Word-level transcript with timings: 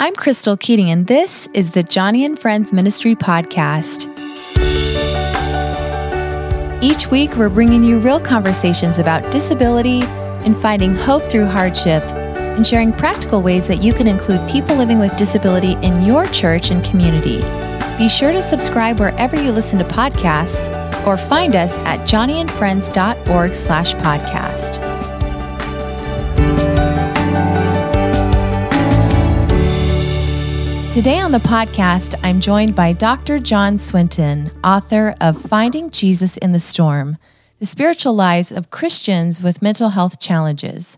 I'm 0.00 0.14
Crystal 0.14 0.56
Keating, 0.56 0.90
and 0.90 1.08
this 1.08 1.48
is 1.54 1.72
the 1.72 1.82
Joni 1.82 2.24
and 2.24 2.38
Friends 2.38 2.72
Ministry 2.72 3.16
Podcast. 3.16 4.06
Each 6.80 7.10
week, 7.10 7.34
we're 7.34 7.48
bringing 7.48 7.82
you 7.82 7.98
real 7.98 8.20
conversations 8.20 8.98
about 8.98 9.28
disability 9.32 10.02
and 10.44 10.56
finding 10.56 10.94
hope 10.94 11.28
through 11.28 11.46
hardship, 11.46 12.04
and 12.04 12.64
sharing 12.64 12.92
practical 12.92 13.42
ways 13.42 13.66
that 13.66 13.82
you 13.82 13.92
can 13.92 14.06
include 14.06 14.48
people 14.48 14.76
living 14.76 15.00
with 15.00 15.16
disability 15.16 15.72
in 15.82 16.04
your 16.04 16.26
church 16.26 16.70
and 16.70 16.84
community. 16.84 17.40
Be 17.98 18.08
sure 18.08 18.30
to 18.30 18.40
subscribe 18.40 19.00
wherever 19.00 19.34
you 19.34 19.50
listen 19.50 19.80
to 19.80 19.84
podcasts, 19.84 20.68
or 21.08 21.16
find 21.16 21.56
us 21.56 21.76
at 21.78 22.06
joniandfriends.org 22.06 24.87
Today 30.98 31.20
on 31.20 31.30
the 31.30 31.38
podcast, 31.38 32.18
I'm 32.24 32.40
joined 32.40 32.74
by 32.74 32.92
Dr. 32.92 33.38
John 33.38 33.78
Swinton, 33.78 34.50
author 34.64 35.14
of 35.20 35.40
Finding 35.40 35.90
Jesus 35.92 36.36
in 36.38 36.50
the 36.50 36.58
Storm 36.58 37.18
The 37.60 37.66
Spiritual 37.66 38.14
Lives 38.14 38.50
of 38.50 38.70
Christians 38.70 39.40
with 39.40 39.62
Mental 39.62 39.90
Health 39.90 40.18
Challenges. 40.18 40.96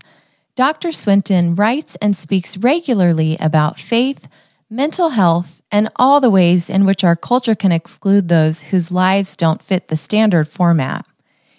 Dr. 0.55 0.91
Swinton 0.91 1.53
writes 1.53 1.97
and 2.01 2.15
speaks 2.15 2.57
regularly 2.57 3.37
about 3.39 3.77
faith, 3.77 4.27
mental 4.71 5.09
health, 5.09 5.61
and 5.71 5.91
all 5.97 6.19
the 6.19 6.31
ways 6.31 6.67
in 6.67 6.87
which 6.87 7.03
our 7.03 7.15
culture 7.15 7.53
can 7.53 7.71
exclude 7.71 8.27
those 8.27 8.61
whose 8.63 8.91
lives 8.91 9.35
don't 9.35 9.61
fit 9.61 9.89
the 9.89 9.95
standard 9.95 10.47
format. 10.47 11.05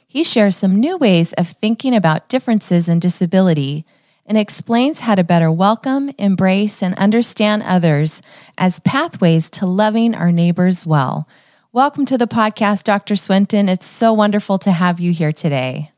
He 0.04 0.24
shares 0.24 0.56
some 0.56 0.80
new 0.80 0.96
ways 0.96 1.32
of 1.34 1.46
thinking 1.46 1.94
about 1.94 2.28
differences 2.28 2.88
in 2.88 2.98
disability 2.98 3.86
and 4.26 4.38
explains 4.38 5.00
how 5.00 5.14
to 5.14 5.24
better 5.24 5.50
welcome, 5.50 6.10
embrace, 6.18 6.82
and 6.82 6.94
understand 6.94 7.62
others 7.64 8.22
as 8.56 8.80
pathways 8.80 9.50
to 9.50 9.66
loving 9.66 10.14
our 10.14 10.32
neighbors 10.32 10.86
well. 10.86 11.28
Welcome 11.72 12.04
to 12.06 12.18
the 12.18 12.26
podcast, 12.26 12.84
Dr. 12.84 13.16
Swinton. 13.16 13.68
It's 13.68 13.86
so 13.86 14.12
wonderful 14.12 14.58
to 14.58 14.72
have 14.72 15.00
you 15.00 15.12
here 15.12 15.32
today. 15.32 15.90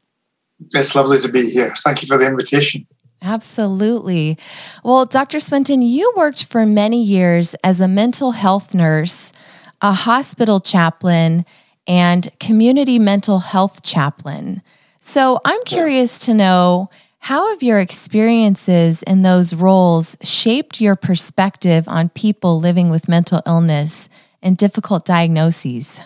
It's 0.73 0.95
lovely 0.95 1.19
to 1.19 1.29
be 1.29 1.51
here. 1.51 1.75
Thank 1.77 2.03
you 2.03 2.09
for 2.09 2.17
the 2.17 2.27
invitation. 2.27 2.87
Absolutely. 3.21 4.39
Well, 4.85 5.07
Dr. 5.07 5.41
Swinton, 5.41 5.83
you 5.83 6.13
worked 6.17 6.45
for 6.45 6.65
many 6.67 7.03
years 7.03 7.55
as 7.65 7.81
a 7.81 7.89
mental 7.89 8.33
health 8.33 8.75
nurse, 8.75 9.33
a 9.81 9.93
hospital 9.93 10.61
chaplain, 10.61 11.45
and 11.87 12.29
community 12.39 12.99
mental 12.99 13.41
health 13.41 13.83
chaplain. 13.83 14.63
So 15.01 15.41
I'm 15.45 15.63
curious 15.65 16.19
to 16.21 16.35
know 16.35 16.89
how 17.25 17.49
have 17.49 17.63
your 17.63 17.81
experiences 17.81 19.03
in 19.05 19.23
those 19.23 19.55
roles 19.55 20.15
shaped 20.21 20.79
your 20.79 20.95
perspective 20.95 21.89
on 21.89 22.11
people 22.11 22.61
living 22.61 22.91
with 22.91 23.09
mental 23.09 23.41
illness 23.47 24.11
and 24.43 24.59
difficult 24.59 25.07
diagnoses? 25.07 25.99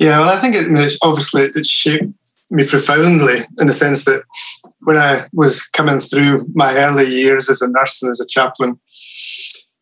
Yeah, 0.00 0.18
well, 0.18 0.36
I 0.36 0.40
think 0.40 0.56
it, 0.56 0.98
obviously 1.02 1.42
it 1.42 1.66
shaped 1.66 2.12
me 2.50 2.66
profoundly 2.66 3.44
in 3.60 3.68
the 3.68 3.72
sense 3.72 4.06
that 4.06 4.24
when 4.80 4.96
I 4.96 5.24
was 5.32 5.64
coming 5.68 6.00
through 6.00 6.48
my 6.52 6.76
early 6.78 7.06
years 7.14 7.48
as 7.48 7.62
a 7.62 7.70
nurse 7.70 8.02
and 8.02 8.10
as 8.10 8.18
a 8.18 8.26
chaplain, 8.26 8.76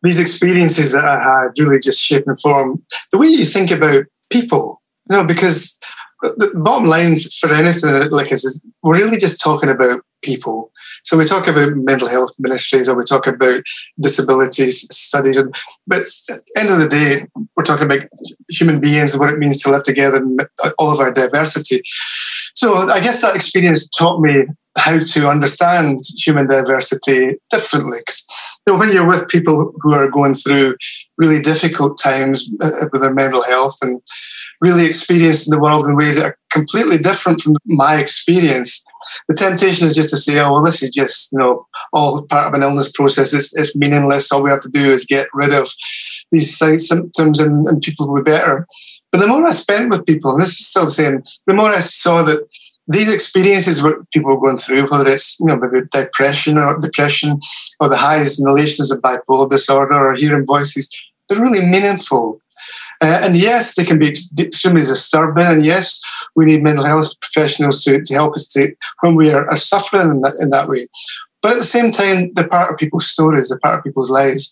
these 0.03 0.19
experiences 0.19 0.91
that 0.91 1.03
I 1.03 1.17
had 1.17 1.57
really 1.57 1.79
just 1.79 1.99
shaped 1.99 2.27
and 2.27 2.39
formed 2.39 2.79
the 3.11 3.17
way 3.17 3.25
you 3.25 3.43
think 3.43 3.71
about 3.71 4.05
people. 4.29 4.83
You 5.09 5.17
know, 5.17 5.25
because 5.25 5.79
the 6.21 6.51
bottom 6.53 6.87
line 6.87 7.17
for 7.39 7.51
anything 7.51 8.11
like 8.11 8.29
this 8.29 8.45
is 8.45 8.63
we're 8.83 8.99
really 8.99 9.17
just 9.17 9.41
talking 9.41 9.71
about 9.71 10.01
people. 10.21 10.71
So 11.03 11.17
we 11.17 11.25
talk 11.25 11.47
about 11.47 11.75
mental 11.75 12.07
health 12.07 12.31
ministries 12.39 12.89
or 12.89 12.97
we 12.97 13.03
talk 13.03 13.27
about 13.27 13.61
disabilities 13.99 14.87
studies, 14.95 15.37
and, 15.37 15.53
but 15.87 15.99
at 15.99 16.05
the 16.45 16.59
end 16.59 16.69
of 16.69 16.79
the 16.79 16.87
day, 16.87 17.27
we're 17.55 17.63
talking 17.63 17.85
about 17.85 18.07
human 18.49 18.79
beings 18.79 19.11
and 19.11 19.19
what 19.19 19.31
it 19.33 19.39
means 19.39 19.57
to 19.57 19.69
live 19.69 19.83
together 19.83 20.17
and 20.17 20.41
all 20.77 20.91
of 20.91 20.99
our 20.99 21.11
diversity. 21.11 21.81
So 22.55 22.75
I 22.89 22.99
guess 22.99 23.21
that 23.21 23.35
experience 23.35 23.87
taught 23.87 24.21
me 24.21 24.45
how 24.77 24.99
to 24.99 25.27
understand 25.27 25.99
human 26.17 26.47
diversity 26.47 27.35
differently. 27.49 27.99
You 28.67 28.73
know, 28.73 28.79
when 28.79 28.91
you're 28.91 29.07
with 29.07 29.29
people 29.29 29.73
who 29.81 29.93
are 29.93 30.09
going 30.09 30.35
through 30.35 30.75
really 31.17 31.41
difficult 31.41 31.99
times 31.99 32.49
uh, 32.61 32.87
with 32.91 33.01
their 33.01 33.13
mental 33.13 33.43
health 33.43 33.77
and 33.81 34.01
really 34.61 34.85
experiencing 34.85 35.51
the 35.51 35.59
world 35.59 35.87
in 35.87 35.95
ways 35.95 36.15
that 36.15 36.25
are 36.25 36.37
completely 36.51 36.97
different 36.97 37.41
from 37.41 37.55
my 37.65 37.95
experience, 37.95 38.83
the 39.27 39.35
temptation 39.35 39.87
is 39.87 39.95
just 39.95 40.09
to 40.11 40.17
say, 40.17 40.39
oh, 40.39 40.53
well, 40.53 40.63
this 40.63 40.81
is 40.81 40.89
just, 40.89 41.31
you 41.31 41.39
know, 41.39 41.67
all 41.93 42.23
part 42.23 42.47
of 42.47 42.53
an 42.53 42.63
illness 42.63 42.91
process. 42.91 43.33
It's, 43.33 43.55
it's 43.57 43.75
meaningless. 43.75 44.31
All 44.31 44.43
we 44.43 44.49
have 44.49 44.61
to 44.61 44.69
do 44.69 44.93
is 44.93 45.05
get 45.05 45.27
rid 45.33 45.53
of 45.53 45.67
these 46.31 46.57
symptoms 46.57 47.39
and, 47.39 47.67
and 47.67 47.81
people 47.81 48.07
will 48.07 48.23
be 48.23 48.31
better. 48.31 48.67
But 49.11 49.19
the 49.19 49.27
more 49.27 49.45
I 49.45 49.51
spent 49.51 49.89
with 49.89 50.05
people, 50.05 50.31
and 50.31 50.41
this 50.41 50.59
is 50.59 50.67
still 50.67 50.85
the 50.85 50.91
same, 50.91 51.23
the 51.47 51.53
more 51.53 51.69
I 51.69 51.79
saw 51.79 52.21
that 52.23 52.47
these 52.89 53.11
experiences 53.13 53.83
what 53.83 54.09
people 54.11 54.33
are 54.33 54.39
going 54.39 54.57
through, 54.57 54.89
whether 54.89 55.07
it's 55.07 55.39
you 55.39 55.45
know 55.45 55.57
maybe 55.57 55.85
depression 55.91 56.57
or 56.57 56.79
depression 56.79 57.39
or 57.79 57.87
the 57.87 57.95
highs 57.95 58.39
and 58.39 58.47
the 58.47 58.51
lows 58.51 58.91
of 58.91 58.99
bipolar 59.01 59.49
disorder 59.49 59.93
or 59.93 60.15
hearing 60.15 60.45
voices, 60.45 60.89
they're 61.29 61.41
really 61.41 61.65
meaningful. 61.65 62.41
Uh, 63.01 63.21
and 63.23 63.37
yes, 63.37 63.75
they 63.75 63.85
can 63.85 63.97
be 63.97 64.13
extremely 64.39 64.83
disturbing. 64.83 65.45
And 65.45 65.65
yes, 65.65 66.01
we 66.35 66.45
need 66.45 66.63
mental 66.63 66.85
health 66.85 67.19
professionals 67.21 67.83
to, 67.83 68.01
to 68.01 68.13
help 68.13 68.33
us 68.35 68.47
to, 68.49 68.73
when 69.01 69.15
we 69.15 69.31
are, 69.31 69.49
are 69.49 69.55
suffering 69.55 70.09
in 70.11 70.21
that, 70.21 70.35
in 70.41 70.49
that 70.49 70.67
way. 70.67 70.85
But 71.41 71.53
at 71.53 71.59
the 71.59 71.63
same 71.63 71.91
time, 71.91 72.33
they're 72.33 72.49
part 72.49 72.69
of 72.69 72.77
people's 72.77 73.07
stories, 73.07 73.47
they're 73.47 73.59
part 73.63 73.77
of 73.77 73.85
people's 73.85 74.09
lives. 74.09 74.51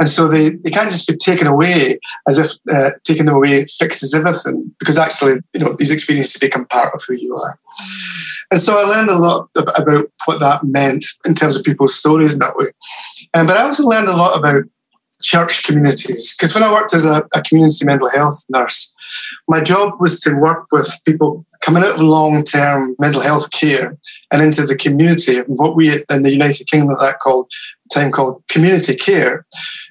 And 0.00 0.08
so 0.08 0.28
they, 0.28 0.48
they 0.50 0.70
can't 0.70 0.88
just 0.88 1.06
be 1.06 1.14
taken 1.14 1.46
away 1.46 1.98
as 2.26 2.38
if 2.38 2.52
uh, 2.72 2.92
taking 3.04 3.26
them 3.26 3.34
away 3.34 3.66
fixes 3.66 4.14
everything, 4.14 4.74
because 4.78 4.96
actually, 4.96 5.34
you 5.52 5.60
know, 5.60 5.74
these 5.76 5.90
experiences 5.90 6.40
become 6.40 6.64
part 6.68 6.94
of 6.94 7.02
who 7.06 7.14
you 7.14 7.36
are. 7.36 7.58
And 8.50 8.58
so 8.58 8.78
I 8.78 8.84
learned 8.84 9.10
a 9.10 9.18
lot 9.18 9.50
about 9.56 10.10
what 10.24 10.40
that 10.40 10.64
meant 10.64 11.04
in 11.26 11.34
terms 11.34 11.54
of 11.54 11.64
people's 11.64 11.94
stories 11.94 12.32
in 12.32 12.38
that 12.38 12.56
way. 12.56 12.68
Um, 13.34 13.46
but 13.46 13.58
I 13.58 13.62
also 13.64 13.86
learned 13.86 14.08
a 14.08 14.16
lot 14.16 14.38
about 14.38 14.64
church 15.22 15.64
communities. 15.64 16.34
Because 16.36 16.54
when 16.54 16.62
I 16.62 16.72
worked 16.72 16.94
as 16.94 17.04
a, 17.04 17.26
a, 17.34 17.42
community 17.42 17.84
mental 17.84 18.10
health 18.10 18.44
nurse, 18.48 18.92
my 19.48 19.62
job 19.62 19.94
was 20.00 20.20
to 20.20 20.34
work 20.34 20.66
with 20.72 20.90
people 21.06 21.44
coming 21.60 21.82
out 21.82 21.94
of 21.94 22.00
long 22.00 22.42
term 22.42 22.94
mental 22.98 23.20
health 23.20 23.50
care 23.50 23.96
and 24.30 24.42
into 24.42 24.62
the 24.62 24.76
community, 24.76 25.38
what 25.46 25.76
we 25.76 25.92
in 26.10 26.22
the 26.22 26.32
United 26.32 26.66
Kingdom 26.66 26.90
at 26.90 27.00
that 27.00 27.18
called 27.20 27.50
time 27.92 28.10
called 28.10 28.42
community 28.48 28.96
care. 28.96 29.46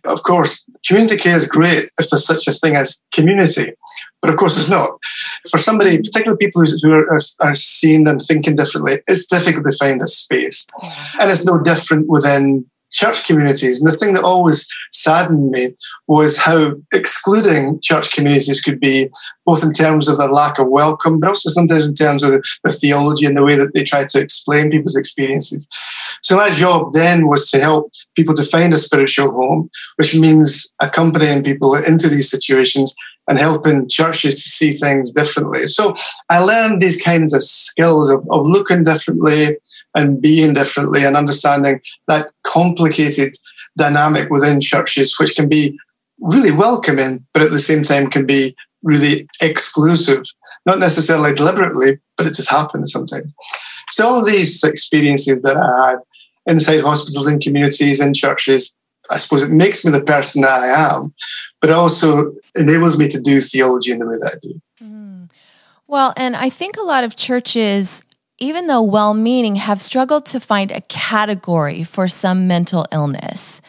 Of 0.05 0.23
course, 0.23 0.67
community 0.85 1.17
care 1.17 1.35
is 1.35 1.47
great 1.47 1.89
if 1.99 2.09
there's 2.09 2.25
such 2.25 2.47
a 2.47 2.53
thing 2.53 2.75
as 2.75 3.01
community. 3.13 3.73
But 4.21 4.31
of 4.31 4.37
course, 4.37 4.57
it's 4.57 4.69
not. 4.69 4.91
For 5.49 5.57
somebody, 5.57 5.97
particularly 5.97 6.37
people 6.37 6.63
who 6.63 6.93
are, 6.93 7.19
are 7.41 7.55
seeing 7.55 8.07
and 8.07 8.21
thinking 8.21 8.55
differently, 8.55 8.99
it's 9.07 9.25
difficult 9.25 9.65
to 9.65 9.77
find 9.77 10.01
a 10.01 10.07
space. 10.07 10.65
And 11.19 11.31
it's 11.31 11.45
no 11.45 11.61
different 11.61 12.07
within 12.07 12.65
church 12.91 13.25
communities. 13.25 13.79
And 13.79 13.91
the 13.91 13.95
thing 13.95 14.13
that 14.13 14.23
always 14.23 14.67
saddened 14.91 15.51
me 15.51 15.69
was 16.07 16.37
how 16.37 16.73
excluding 16.93 17.79
church 17.81 18.11
communities 18.11 18.61
could 18.61 18.79
be, 18.79 19.09
both 19.45 19.63
in 19.63 19.73
terms 19.73 20.07
of 20.07 20.17
their 20.17 20.27
lack 20.27 20.59
of 20.59 20.67
welcome, 20.67 21.19
but 21.19 21.29
also 21.29 21.49
sometimes 21.49 21.87
in 21.87 21.93
terms 21.93 22.23
of 22.23 22.31
the, 22.31 22.71
theology 22.71 23.25
and 23.25 23.37
the 23.37 23.43
way 23.43 23.55
that 23.55 23.73
they 23.73 23.83
try 23.83 24.05
to 24.05 24.19
explain 24.19 24.71
people's 24.71 24.95
experiences. 24.95 25.67
So 26.21 26.35
my 26.35 26.49
job 26.51 26.93
then 26.93 27.27
was 27.27 27.49
to 27.51 27.59
help 27.59 27.91
people 28.15 28.33
to 28.35 28.43
find 28.43 28.73
a 28.73 28.77
spiritual 28.77 29.31
home, 29.31 29.69
which 29.97 30.15
means 30.15 30.73
accompanying 30.81 31.43
people 31.43 31.75
into 31.75 32.09
these 32.09 32.29
situations 32.29 32.95
and 33.27 33.37
helping 33.37 33.87
churches 33.87 34.35
to 34.35 34.49
see 34.49 34.71
things 34.71 35.11
differently. 35.11 35.69
So 35.69 35.95
I 36.29 36.39
learned 36.39 36.81
these 36.81 37.01
kinds 37.01 37.33
of 37.33 37.43
skills 37.43 38.09
of, 38.09 38.25
of 38.31 38.47
looking 38.47 38.83
differently, 38.83 39.57
and 39.95 40.21
being 40.21 40.53
differently 40.53 41.03
and 41.03 41.17
understanding 41.17 41.81
that 42.07 42.31
complicated 42.43 43.33
dynamic 43.77 44.29
within 44.29 44.61
churches, 44.61 45.17
which 45.19 45.35
can 45.35 45.49
be 45.49 45.77
really 46.19 46.51
welcoming, 46.51 47.25
but 47.33 47.43
at 47.43 47.51
the 47.51 47.59
same 47.59 47.83
time 47.83 48.09
can 48.09 48.25
be 48.25 48.55
really 48.83 49.27
exclusive, 49.41 50.23
not 50.65 50.79
necessarily 50.79 51.33
deliberately, 51.33 51.99
but 52.17 52.27
it 52.27 52.33
just 52.33 52.49
happens 52.49 52.91
sometimes. 52.91 53.33
So 53.91 54.05
all 54.05 54.19
of 54.19 54.25
these 54.25 54.63
experiences 54.63 55.41
that 55.41 55.57
I 55.57 55.89
had 55.89 55.99
inside 56.47 56.81
hospitals 56.81 57.27
and 57.27 57.41
communities 57.41 57.99
and 57.99 58.15
churches, 58.15 58.73
I 59.11 59.17
suppose 59.17 59.43
it 59.43 59.51
makes 59.51 59.83
me 59.83 59.91
the 59.91 60.03
person 60.03 60.41
that 60.41 60.49
I 60.49 60.95
am, 60.95 61.13
but 61.61 61.69
also 61.69 62.33
enables 62.55 62.97
me 62.97 63.07
to 63.07 63.21
do 63.21 63.39
theology 63.39 63.91
in 63.91 63.99
the 63.99 64.05
way 64.05 64.15
that 64.15 64.35
I 64.35 64.39
do. 64.41 64.61
Mm. 64.83 65.29
Well, 65.87 66.13
and 66.17 66.35
I 66.35 66.49
think 66.49 66.77
a 66.77 66.83
lot 66.83 67.03
of 67.03 67.15
churches 67.15 68.03
even 68.41 68.65
though 68.65 68.81
well 68.81 69.13
meaning, 69.13 69.55
have 69.55 69.79
struggled 69.79 70.25
to 70.25 70.39
find 70.39 70.71
a 70.71 70.81
category 70.81 71.83
for 71.83 72.07
some 72.07 72.47
mental 72.47 72.85
illness. 72.91 73.61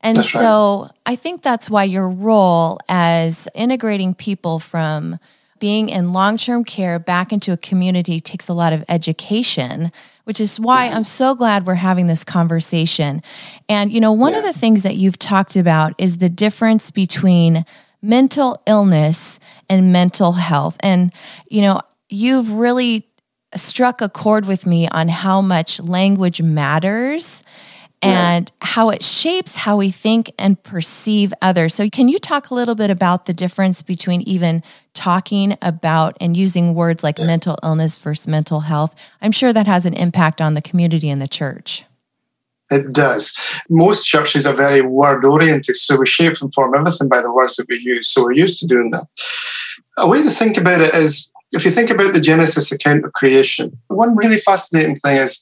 And 0.00 0.16
that's 0.16 0.32
so 0.32 0.82
right. 0.82 0.90
I 1.06 1.16
think 1.16 1.42
that's 1.42 1.68
why 1.68 1.84
your 1.84 2.08
role 2.08 2.80
as 2.88 3.46
integrating 3.54 4.14
people 4.14 4.58
from 4.58 5.18
being 5.58 5.90
in 5.90 6.14
long 6.14 6.38
term 6.38 6.64
care 6.64 6.98
back 6.98 7.32
into 7.32 7.52
a 7.52 7.56
community 7.58 8.18
takes 8.18 8.48
a 8.48 8.54
lot 8.54 8.72
of 8.72 8.82
education, 8.88 9.92
which 10.24 10.40
is 10.40 10.58
why 10.58 10.86
mm-hmm. 10.86 10.96
I'm 10.96 11.04
so 11.04 11.34
glad 11.34 11.66
we're 11.66 11.74
having 11.74 12.06
this 12.06 12.24
conversation. 12.24 13.22
And, 13.68 13.92
you 13.92 14.00
know, 14.00 14.12
one 14.12 14.32
yeah. 14.32 14.38
of 14.38 14.44
the 14.44 14.58
things 14.58 14.82
that 14.82 14.96
you've 14.96 15.18
talked 15.18 15.56
about 15.56 15.94
is 15.98 16.18
the 16.18 16.28
difference 16.28 16.90
between 16.90 17.64
mental 18.02 18.60
illness 18.66 19.38
and 19.68 19.92
mental 19.92 20.32
health. 20.32 20.76
And, 20.80 21.12
you 21.48 21.62
know, 21.62 21.80
you've 22.08 22.52
really 22.52 23.08
struck 23.54 24.00
a 24.00 24.08
chord 24.08 24.46
with 24.46 24.66
me 24.66 24.88
on 24.88 25.08
how 25.08 25.40
much 25.40 25.80
language 25.80 26.42
matters 26.42 27.42
and 28.04 28.52
how 28.60 28.90
it 28.90 29.02
shapes 29.02 29.56
how 29.56 29.76
we 29.76 29.90
think 29.90 30.32
and 30.38 30.62
perceive 30.62 31.32
others. 31.40 31.74
So, 31.74 31.88
can 31.88 32.08
you 32.08 32.18
talk 32.18 32.50
a 32.50 32.54
little 32.54 32.74
bit 32.74 32.90
about 32.90 33.26
the 33.26 33.32
difference 33.32 33.82
between 33.82 34.22
even 34.22 34.62
talking 34.92 35.56
about 35.62 36.16
and 36.20 36.36
using 36.36 36.74
words 36.74 37.02
like 37.02 37.18
yeah. 37.18 37.26
mental 37.26 37.58
illness 37.62 37.96
versus 37.98 38.26
mental 38.26 38.60
health? 38.60 38.94
I'm 39.20 39.32
sure 39.32 39.52
that 39.52 39.66
has 39.66 39.86
an 39.86 39.94
impact 39.94 40.40
on 40.40 40.54
the 40.54 40.62
community 40.62 41.08
and 41.10 41.20
the 41.20 41.28
church. 41.28 41.84
It 42.70 42.92
does. 42.92 43.36
Most 43.68 44.04
churches 44.04 44.46
are 44.46 44.54
very 44.54 44.80
word 44.80 45.24
oriented, 45.24 45.76
so 45.76 45.96
we 45.96 46.06
shape 46.06 46.34
and 46.40 46.52
form 46.52 46.74
everything 46.74 47.08
by 47.08 47.20
the 47.20 47.32
words 47.32 47.56
that 47.56 47.68
we 47.68 47.78
use. 47.78 48.08
So 48.08 48.24
we're 48.24 48.32
used 48.32 48.58
to 48.60 48.66
doing 48.66 48.90
that. 48.90 49.06
A 49.98 50.08
way 50.08 50.22
to 50.22 50.30
think 50.30 50.56
about 50.56 50.80
it 50.80 50.94
is 50.94 51.30
if 51.54 51.64
you 51.64 51.70
think 51.70 51.90
about 51.90 52.12
the 52.12 52.20
Genesis 52.20 52.72
account 52.72 53.04
of 53.04 53.12
creation, 53.12 53.78
one 53.88 54.16
really 54.16 54.36
fascinating 54.36 54.96
thing 54.96 55.16
is 55.16 55.40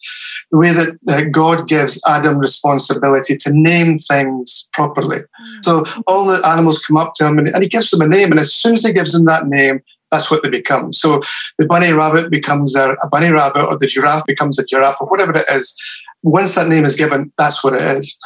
the 0.50 0.58
way 0.58 0.72
that 0.72 1.30
God 1.32 1.66
gives 1.66 2.00
Adam 2.06 2.38
responsibility 2.38 3.36
to 3.36 3.52
name 3.52 3.98
things 3.98 4.68
properly. 4.72 5.18
Mm. 5.18 5.64
So 5.64 5.84
all 6.06 6.26
the 6.26 6.46
animals 6.46 6.84
come 6.84 6.96
up 6.96 7.14
to 7.14 7.26
him 7.26 7.38
and, 7.38 7.48
and 7.48 7.62
he 7.62 7.68
gives 7.68 7.90
them 7.90 8.02
a 8.02 8.08
name. 8.08 8.30
And 8.30 8.38
as 8.38 8.52
soon 8.52 8.74
as 8.74 8.84
he 8.84 8.92
gives 8.92 9.12
them 9.12 9.24
that 9.24 9.46
name, 9.46 9.80
that's 10.10 10.30
what 10.30 10.42
they 10.42 10.50
become. 10.50 10.92
So 10.92 11.20
the 11.58 11.66
bunny 11.66 11.90
rabbit 11.92 12.30
becomes 12.30 12.76
a, 12.76 12.92
a, 13.02 13.08
bunny 13.08 13.30
rabbit, 13.30 13.64
or 13.64 13.78
the 13.78 13.86
giraffe 13.86 14.26
becomes 14.26 14.58
a 14.58 14.64
giraffe, 14.64 15.00
or 15.00 15.08
whatever 15.08 15.32
it 15.34 15.46
is. 15.50 15.74
Once 16.22 16.54
that 16.54 16.68
name 16.68 16.84
is 16.84 16.94
given, 16.94 17.32
that's 17.38 17.64
what 17.64 17.74
it 17.74 17.80
is. 17.80 18.16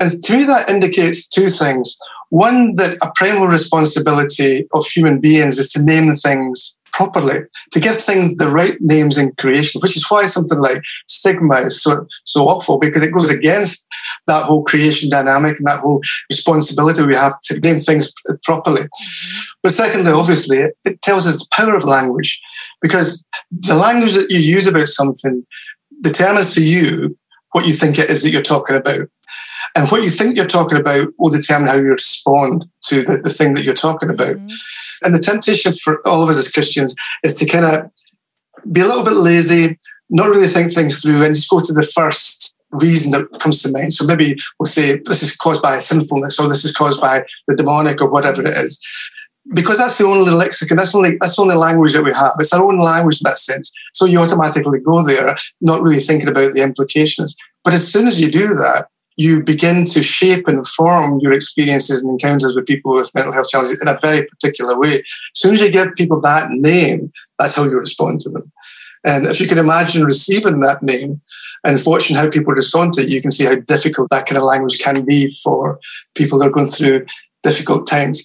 And 0.00 0.10
to 0.22 0.36
me, 0.36 0.44
that 0.44 0.68
indicates 0.68 1.28
two 1.28 1.48
things. 1.48 1.96
One, 2.30 2.74
that 2.76 2.98
a 3.02 3.12
primal 3.14 3.46
responsibility 3.46 4.66
of 4.72 4.86
human 4.86 5.20
beings 5.20 5.58
is 5.58 5.70
to 5.72 5.82
name 5.82 6.14
things 6.16 6.76
properly, 7.00 7.40
to 7.72 7.80
give 7.80 7.96
things 7.96 8.36
the 8.36 8.48
right 8.48 8.76
names 8.80 9.16
in 9.16 9.32
creation, 9.38 9.80
which 9.80 9.96
is 9.96 10.04
why 10.10 10.26
something 10.26 10.58
like 10.58 10.82
stigma 11.06 11.56
is 11.60 11.82
so, 11.82 12.06
so 12.24 12.44
awful 12.44 12.78
because 12.78 13.02
it 13.02 13.14
goes 13.14 13.30
against 13.30 13.86
that 14.26 14.42
whole 14.42 14.62
creation 14.62 15.08
dynamic 15.08 15.56
and 15.58 15.66
that 15.66 15.80
whole 15.80 16.02
responsibility 16.28 17.02
we 17.06 17.16
have 17.16 17.40
to 17.40 17.58
name 17.60 17.80
things 17.80 18.12
properly. 18.42 18.82
Mm-hmm. 18.82 19.38
But 19.62 19.72
secondly, 19.72 20.12
obviously, 20.12 20.58
it, 20.58 20.76
it 20.84 21.00
tells 21.00 21.26
us 21.26 21.38
the 21.38 21.48
power 21.52 21.74
of 21.74 21.84
language 21.84 22.38
because 22.82 23.24
the 23.50 23.76
language 23.76 24.12
that 24.12 24.28
you 24.28 24.40
use 24.40 24.66
about 24.66 24.88
something 24.88 25.46
determines 26.02 26.54
to 26.54 26.62
you 26.62 27.16
what 27.52 27.66
you 27.66 27.72
think 27.72 27.98
it 27.98 28.10
is 28.10 28.22
that 28.22 28.30
you're 28.30 28.42
talking 28.42 28.76
about. 28.76 29.08
And 29.74 29.88
what 29.88 30.02
you 30.02 30.10
think 30.10 30.36
you're 30.36 30.46
talking 30.46 30.78
about 30.78 31.08
will 31.18 31.30
determine 31.30 31.68
how 31.68 31.76
you 31.76 31.92
respond 31.92 32.66
to 32.84 33.02
the, 33.02 33.22
the 33.24 33.30
thing 33.30 33.54
that 33.54 33.64
you're 33.64 33.74
talking 33.74 34.10
about. 34.10 34.36
Mm-hmm. 34.36 34.56
And 35.02 35.14
the 35.14 35.20
temptation 35.20 35.72
for 35.72 36.00
all 36.06 36.22
of 36.22 36.28
us 36.28 36.38
as 36.38 36.50
Christians 36.50 36.94
is 37.24 37.34
to 37.34 37.46
kind 37.46 37.64
of 37.64 37.90
be 38.72 38.80
a 38.80 38.86
little 38.86 39.04
bit 39.04 39.14
lazy, 39.14 39.78
not 40.10 40.28
really 40.28 40.46
think 40.46 40.72
things 40.72 41.00
through, 41.00 41.22
and 41.24 41.34
just 41.34 41.50
go 41.50 41.60
to 41.60 41.72
the 41.72 41.82
first 41.82 42.54
reason 42.72 43.10
that 43.12 43.26
comes 43.40 43.62
to 43.62 43.70
mind. 43.70 43.94
So 43.94 44.04
maybe 44.04 44.38
we'll 44.58 44.66
say 44.66 45.00
this 45.04 45.22
is 45.22 45.34
caused 45.36 45.62
by 45.62 45.78
sinfulness, 45.78 46.38
or 46.38 46.48
this 46.48 46.64
is 46.64 46.72
caused 46.72 47.00
by 47.00 47.22
the 47.48 47.56
demonic, 47.56 48.00
or 48.00 48.10
whatever 48.10 48.42
it 48.42 48.48
is. 48.48 48.80
Because 49.54 49.78
that's 49.78 49.98
the 49.98 50.04
only 50.04 50.30
lexicon, 50.30 50.76
that's 50.76 50.94
only 50.94 51.16
that's 51.20 51.36
the 51.36 51.42
only 51.42 51.56
language 51.56 51.94
that 51.94 52.04
we 52.04 52.12
have. 52.14 52.32
It's 52.38 52.52
our 52.52 52.62
own 52.62 52.78
language 52.78 53.20
in 53.20 53.24
that 53.24 53.38
sense. 53.38 53.72
So 53.94 54.04
you 54.04 54.18
automatically 54.18 54.80
go 54.80 55.02
there, 55.02 55.34
not 55.60 55.80
really 55.80 56.00
thinking 56.00 56.28
about 56.28 56.52
the 56.52 56.62
implications. 56.62 57.34
But 57.64 57.74
as 57.74 57.90
soon 57.90 58.06
as 58.06 58.20
you 58.20 58.30
do 58.30 58.48
that, 58.48 58.86
you 59.20 59.44
begin 59.44 59.84
to 59.84 60.02
shape 60.02 60.48
and 60.48 60.66
form 60.66 61.20
your 61.20 61.34
experiences 61.34 62.02
and 62.02 62.10
encounters 62.10 62.54
with 62.54 62.64
people 62.64 62.92
with 62.92 63.14
mental 63.14 63.34
health 63.34 63.48
challenges 63.48 63.78
in 63.82 63.86
a 63.86 63.98
very 64.00 64.26
particular 64.26 64.78
way. 64.78 64.94
As 64.94 65.02
soon 65.34 65.52
as 65.52 65.60
you 65.60 65.70
give 65.70 65.94
people 65.94 66.22
that 66.22 66.48
name, 66.50 67.12
that's 67.38 67.54
how 67.54 67.64
you 67.64 67.78
respond 67.78 68.20
to 68.20 68.30
them. 68.30 68.50
And 69.04 69.26
if 69.26 69.38
you 69.38 69.46
can 69.46 69.58
imagine 69.58 70.06
receiving 70.06 70.60
that 70.60 70.82
name 70.82 71.20
and 71.64 71.82
watching 71.84 72.16
how 72.16 72.30
people 72.30 72.54
respond 72.54 72.94
to 72.94 73.02
it, 73.02 73.10
you 73.10 73.20
can 73.20 73.30
see 73.30 73.44
how 73.44 73.56
difficult 73.56 74.08
that 74.08 74.24
kind 74.24 74.38
of 74.38 74.44
language 74.44 74.78
can 74.78 75.04
be 75.04 75.28
for 75.28 75.78
people 76.14 76.38
that 76.38 76.48
are 76.48 76.56
going 76.58 76.68
through 76.68 77.04
difficult 77.42 77.86
times. 77.86 78.22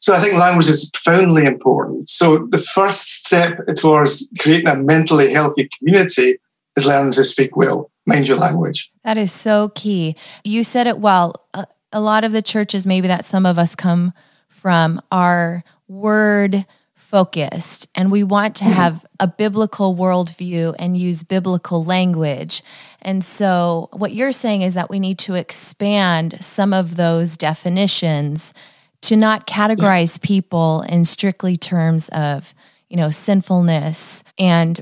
So 0.00 0.14
I 0.14 0.20
think 0.20 0.38
language 0.38 0.68
is 0.68 0.90
profoundly 0.94 1.44
important. 1.44 2.08
So 2.08 2.46
the 2.48 2.64
first 2.74 3.26
step 3.26 3.58
towards 3.76 4.26
creating 4.38 4.68
a 4.68 4.76
mentally 4.76 5.30
healthy 5.30 5.68
community 5.78 6.36
is 6.76 6.86
learning 6.86 7.12
to 7.12 7.24
speak 7.24 7.56
well 7.56 7.90
your 8.28 8.36
language. 8.36 8.92
That 9.04 9.16
is 9.16 9.32
so 9.32 9.70
key. 9.74 10.16
You 10.44 10.64
said 10.64 10.86
it 10.86 10.98
well. 10.98 11.34
A, 11.54 11.66
a 11.92 12.00
lot 12.00 12.24
of 12.24 12.32
the 12.32 12.42
churches, 12.42 12.86
maybe 12.86 13.08
that 13.08 13.24
some 13.24 13.46
of 13.46 13.58
us 13.58 13.74
come 13.74 14.12
from, 14.48 15.00
are 15.10 15.64
word 15.88 16.66
focused 16.94 17.88
and 17.96 18.12
we 18.12 18.22
want 18.22 18.54
to 18.54 18.64
mm-hmm. 18.64 18.74
have 18.74 19.04
a 19.18 19.26
biblical 19.26 19.96
worldview 19.96 20.76
and 20.78 20.96
use 20.96 21.24
biblical 21.24 21.82
language. 21.82 22.62
And 23.02 23.24
so, 23.24 23.88
what 23.92 24.12
you're 24.12 24.32
saying 24.32 24.62
is 24.62 24.74
that 24.74 24.90
we 24.90 25.00
need 25.00 25.18
to 25.20 25.34
expand 25.34 26.36
some 26.40 26.72
of 26.72 26.96
those 26.96 27.36
definitions 27.36 28.54
to 29.02 29.16
not 29.16 29.46
categorize 29.46 30.00
yes. 30.00 30.18
people 30.18 30.82
in 30.82 31.04
strictly 31.04 31.56
terms 31.56 32.08
of, 32.10 32.54
you 32.88 32.96
know, 32.96 33.10
sinfulness 33.10 34.22
and 34.38 34.80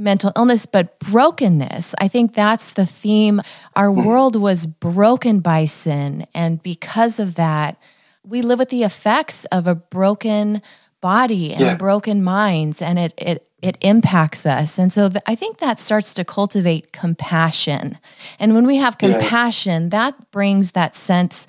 mental 0.00 0.32
illness, 0.36 0.66
but 0.66 0.98
brokenness. 0.98 1.94
I 2.00 2.08
think 2.08 2.34
that's 2.34 2.72
the 2.72 2.86
theme. 2.86 3.42
Our 3.76 3.92
hmm. 3.92 4.04
world 4.04 4.36
was 4.36 4.66
broken 4.66 5.40
by 5.40 5.66
sin. 5.66 6.26
And 6.34 6.62
because 6.62 7.20
of 7.20 7.34
that, 7.36 7.76
we 8.24 8.42
live 8.42 8.58
with 8.58 8.70
the 8.70 8.82
effects 8.82 9.44
of 9.46 9.66
a 9.66 9.74
broken 9.74 10.62
body 11.00 11.52
and 11.52 11.62
yeah. 11.62 11.76
broken 11.76 12.22
minds, 12.22 12.82
and 12.82 12.98
it, 12.98 13.14
it, 13.16 13.46
it 13.62 13.78
impacts 13.80 14.44
us. 14.44 14.78
And 14.78 14.92
so 14.92 15.08
th- 15.08 15.22
I 15.26 15.34
think 15.34 15.58
that 15.58 15.78
starts 15.78 16.12
to 16.14 16.24
cultivate 16.24 16.92
compassion. 16.92 17.98
And 18.38 18.54
when 18.54 18.66
we 18.66 18.76
have 18.76 18.98
compassion, 18.98 19.84
yeah. 19.84 19.88
that 19.88 20.30
brings 20.30 20.72
that 20.72 20.94
sense 20.94 21.46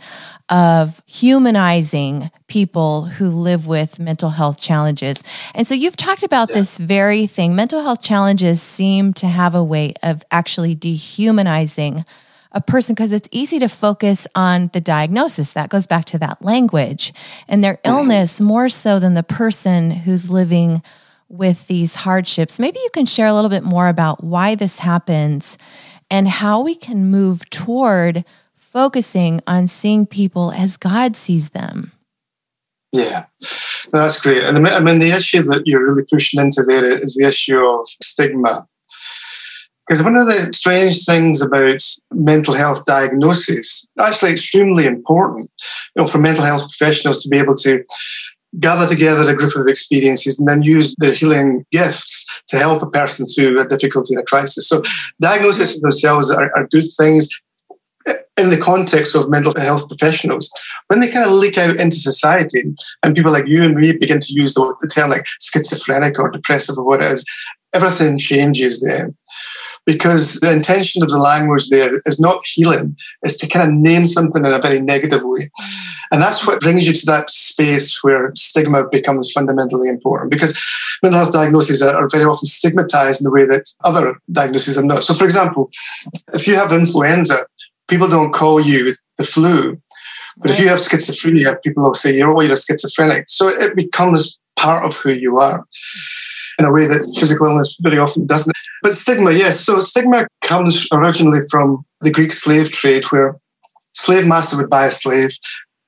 of 0.51 1.01
humanizing 1.05 2.29
people 2.47 3.05
who 3.05 3.29
live 3.29 3.65
with 3.65 3.99
mental 3.99 4.31
health 4.31 4.61
challenges. 4.61 5.23
And 5.55 5.65
so 5.65 5.73
you've 5.73 5.95
talked 5.95 6.23
about 6.23 6.49
yeah. 6.49 6.57
this 6.57 6.77
very 6.77 7.25
thing. 7.25 7.55
Mental 7.55 7.81
health 7.81 8.03
challenges 8.03 8.61
seem 8.61 9.13
to 9.13 9.27
have 9.27 9.55
a 9.55 9.63
way 9.63 9.93
of 10.03 10.23
actually 10.29 10.75
dehumanizing 10.75 12.03
a 12.51 12.59
person 12.59 12.93
because 12.93 13.13
it's 13.13 13.29
easy 13.31 13.59
to 13.59 13.69
focus 13.69 14.27
on 14.35 14.69
the 14.73 14.81
diagnosis. 14.81 15.53
That 15.53 15.69
goes 15.69 15.87
back 15.87 16.03
to 16.05 16.17
that 16.17 16.43
language 16.43 17.13
and 17.47 17.63
their 17.63 17.79
illness 17.85 18.41
more 18.41 18.67
so 18.67 18.99
than 18.99 19.13
the 19.13 19.23
person 19.23 19.91
who's 19.91 20.29
living 20.29 20.83
with 21.29 21.67
these 21.67 21.95
hardships. 21.95 22.59
Maybe 22.59 22.79
you 22.79 22.89
can 22.93 23.05
share 23.05 23.27
a 23.27 23.33
little 23.33 23.49
bit 23.49 23.63
more 23.63 23.87
about 23.87 24.21
why 24.21 24.55
this 24.55 24.79
happens 24.79 25.57
and 26.09 26.27
how 26.27 26.59
we 26.59 26.75
can 26.75 27.09
move 27.09 27.49
toward 27.49 28.25
focusing 28.71 29.41
on 29.45 29.67
seeing 29.67 30.05
people 30.05 30.53
as 30.53 30.77
God 30.77 31.15
sees 31.15 31.49
them. 31.49 31.91
Yeah, 32.93 33.25
no, 33.93 33.99
that's 34.01 34.19
great. 34.19 34.43
And 34.43 34.67
I 34.67 34.79
mean, 34.79 34.99
the 34.99 35.11
issue 35.11 35.41
that 35.43 35.63
you're 35.65 35.83
really 35.83 36.03
pushing 36.09 36.39
into 36.39 36.63
there 36.63 36.85
is 36.85 37.15
the 37.15 37.27
issue 37.27 37.57
of 37.57 37.85
stigma. 38.01 38.67
Because 39.87 40.03
one 40.03 40.15
of 40.15 40.27
the 40.27 40.53
strange 40.53 41.03
things 41.05 41.41
about 41.41 41.81
mental 42.13 42.53
health 42.53 42.85
diagnosis, 42.85 43.85
actually 43.99 44.31
extremely 44.31 44.85
important, 44.85 45.51
you 45.95 46.01
know, 46.01 46.07
for 46.07 46.17
mental 46.17 46.45
health 46.45 46.61
professionals 46.61 47.21
to 47.23 47.29
be 47.29 47.37
able 47.37 47.55
to 47.55 47.83
gather 48.59 48.87
together 48.87 49.29
a 49.29 49.35
group 49.35 49.55
of 49.55 49.67
experiences 49.67 50.37
and 50.37 50.47
then 50.47 50.61
use 50.61 50.95
their 50.99 51.13
healing 51.13 51.65
gifts 51.71 52.25
to 52.47 52.57
help 52.57 52.81
a 52.81 52.89
person 52.89 53.25
through 53.25 53.59
a 53.59 53.65
difficulty 53.65 54.13
and 54.13 54.21
a 54.21 54.25
crisis. 54.25 54.67
So 54.67 54.81
diagnoses 55.21 55.81
themselves 55.81 56.29
are, 56.31 56.51
are 56.55 56.67
good 56.67 56.85
things 56.97 57.29
in 58.41 58.49
the 58.49 58.57
context 58.57 59.15
of 59.15 59.29
mental 59.29 59.53
health 59.57 59.87
professionals, 59.87 60.51
when 60.87 60.99
they 60.99 61.09
kind 61.09 61.25
of 61.25 61.31
leak 61.31 61.57
out 61.57 61.79
into 61.79 61.95
society 61.95 62.63
and 63.03 63.15
people 63.15 63.31
like 63.31 63.47
you 63.47 63.63
and 63.63 63.75
me 63.75 63.91
begin 63.91 64.19
to 64.19 64.33
use 64.33 64.53
the, 64.53 64.75
the 64.81 64.87
term 64.87 65.09
like 65.09 65.25
schizophrenic 65.39 66.19
or 66.19 66.29
depressive 66.31 66.77
or 66.77 66.85
whatever, 66.85 67.17
everything 67.73 68.17
changes 68.17 68.81
then. 68.81 69.15
Because 69.85 70.35
the 70.41 70.51
intention 70.51 71.01
of 71.01 71.09
the 71.09 71.17
language 71.17 71.69
there 71.69 71.91
is 72.05 72.19
not 72.19 72.39
healing, 72.53 72.95
it's 73.23 73.35
to 73.37 73.47
kind 73.47 73.67
of 73.67 73.75
name 73.75 74.05
something 74.05 74.45
in 74.45 74.53
a 74.53 74.61
very 74.61 74.79
negative 74.79 75.21
way. 75.23 75.49
And 76.11 76.21
that's 76.21 76.45
what 76.45 76.61
brings 76.61 76.85
you 76.85 76.93
to 76.93 77.05
that 77.07 77.31
space 77.31 78.03
where 78.03 78.31
stigma 78.35 78.87
becomes 78.89 79.31
fundamentally 79.31 79.89
important 79.89 80.29
because 80.29 80.61
mental 81.01 81.21
health 81.21 81.33
diagnoses 81.33 81.81
are, 81.81 81.95
are 81.95 82.09
very 82.09 82.25
often 82.25 82.45
stigmatized 82.45 83.21
in 83.21 83.23
the 83.23 83.31
way 83.31 83.45
that 83.45 83.71
other 83.83 84.17
diagnoses 84.31 84.77
are 84.77 84.83
not. 84.83 85.03
So, 85.03 85.13
for 85.13 85.23
example, 85.23 85.71
if 86.33 86.47
you 86.47 86.55
have 86.55 86.71
influenza, 86.71 87.45
people 87.91 88.07
don't 88.07 88.33
call 88.33 88.59
you 88.59 88.93
the 89.17 89.23
flu. 89.23 89.79
But 90.37 90.49
right. 90.49 90.51
if 90.51 90.63
you 90.63 90.69
have 90.69 90.79
schizophrenia, 90.79 91.61
people 91.61 91.83
will 91.83 91.93
say, 91.93 92.15
you're, 92.15 92.33
oh, 92.33 92.41
you're 92.41 92.53
a 92.53 92.57
schizophrenic. 92.57 93.25
So 93.27 93.49
it 93.49 93.75
becomes 93.75 94.39
part 94.55 94.85
of 94.85 94.95
who 94.95 95.11
you 95.11 95.37
are. 95.37 95.65
in 96.57 96.65
a 96.65 96.71
way 96.71 96.85
that 96.85 97.03
physical 97.19 97.47
illness 97.47 97.75
very 97.81 97.99
often 97.99 98.25
doesn't. 98.25 98.55
But 98.81 98.95
stigma, 98.95 99.31
yes. 99.31 99.59
So 99.59 99.79
stigma 99.79 100.25
comes 100.41 100.87
originally 100.93 101.41
from 101.49 101.85
the 101.99 102.11
Greek 102.11 102.31
slave 102.31 102.71
trade, 102.71 103.03
where 103.05 103.35
slave 103.93 104.25
master 104.25 104.57
would 104.57 104.69
buy 104.69 104.85
a 104.85 104.91
slave, 104.91 105.31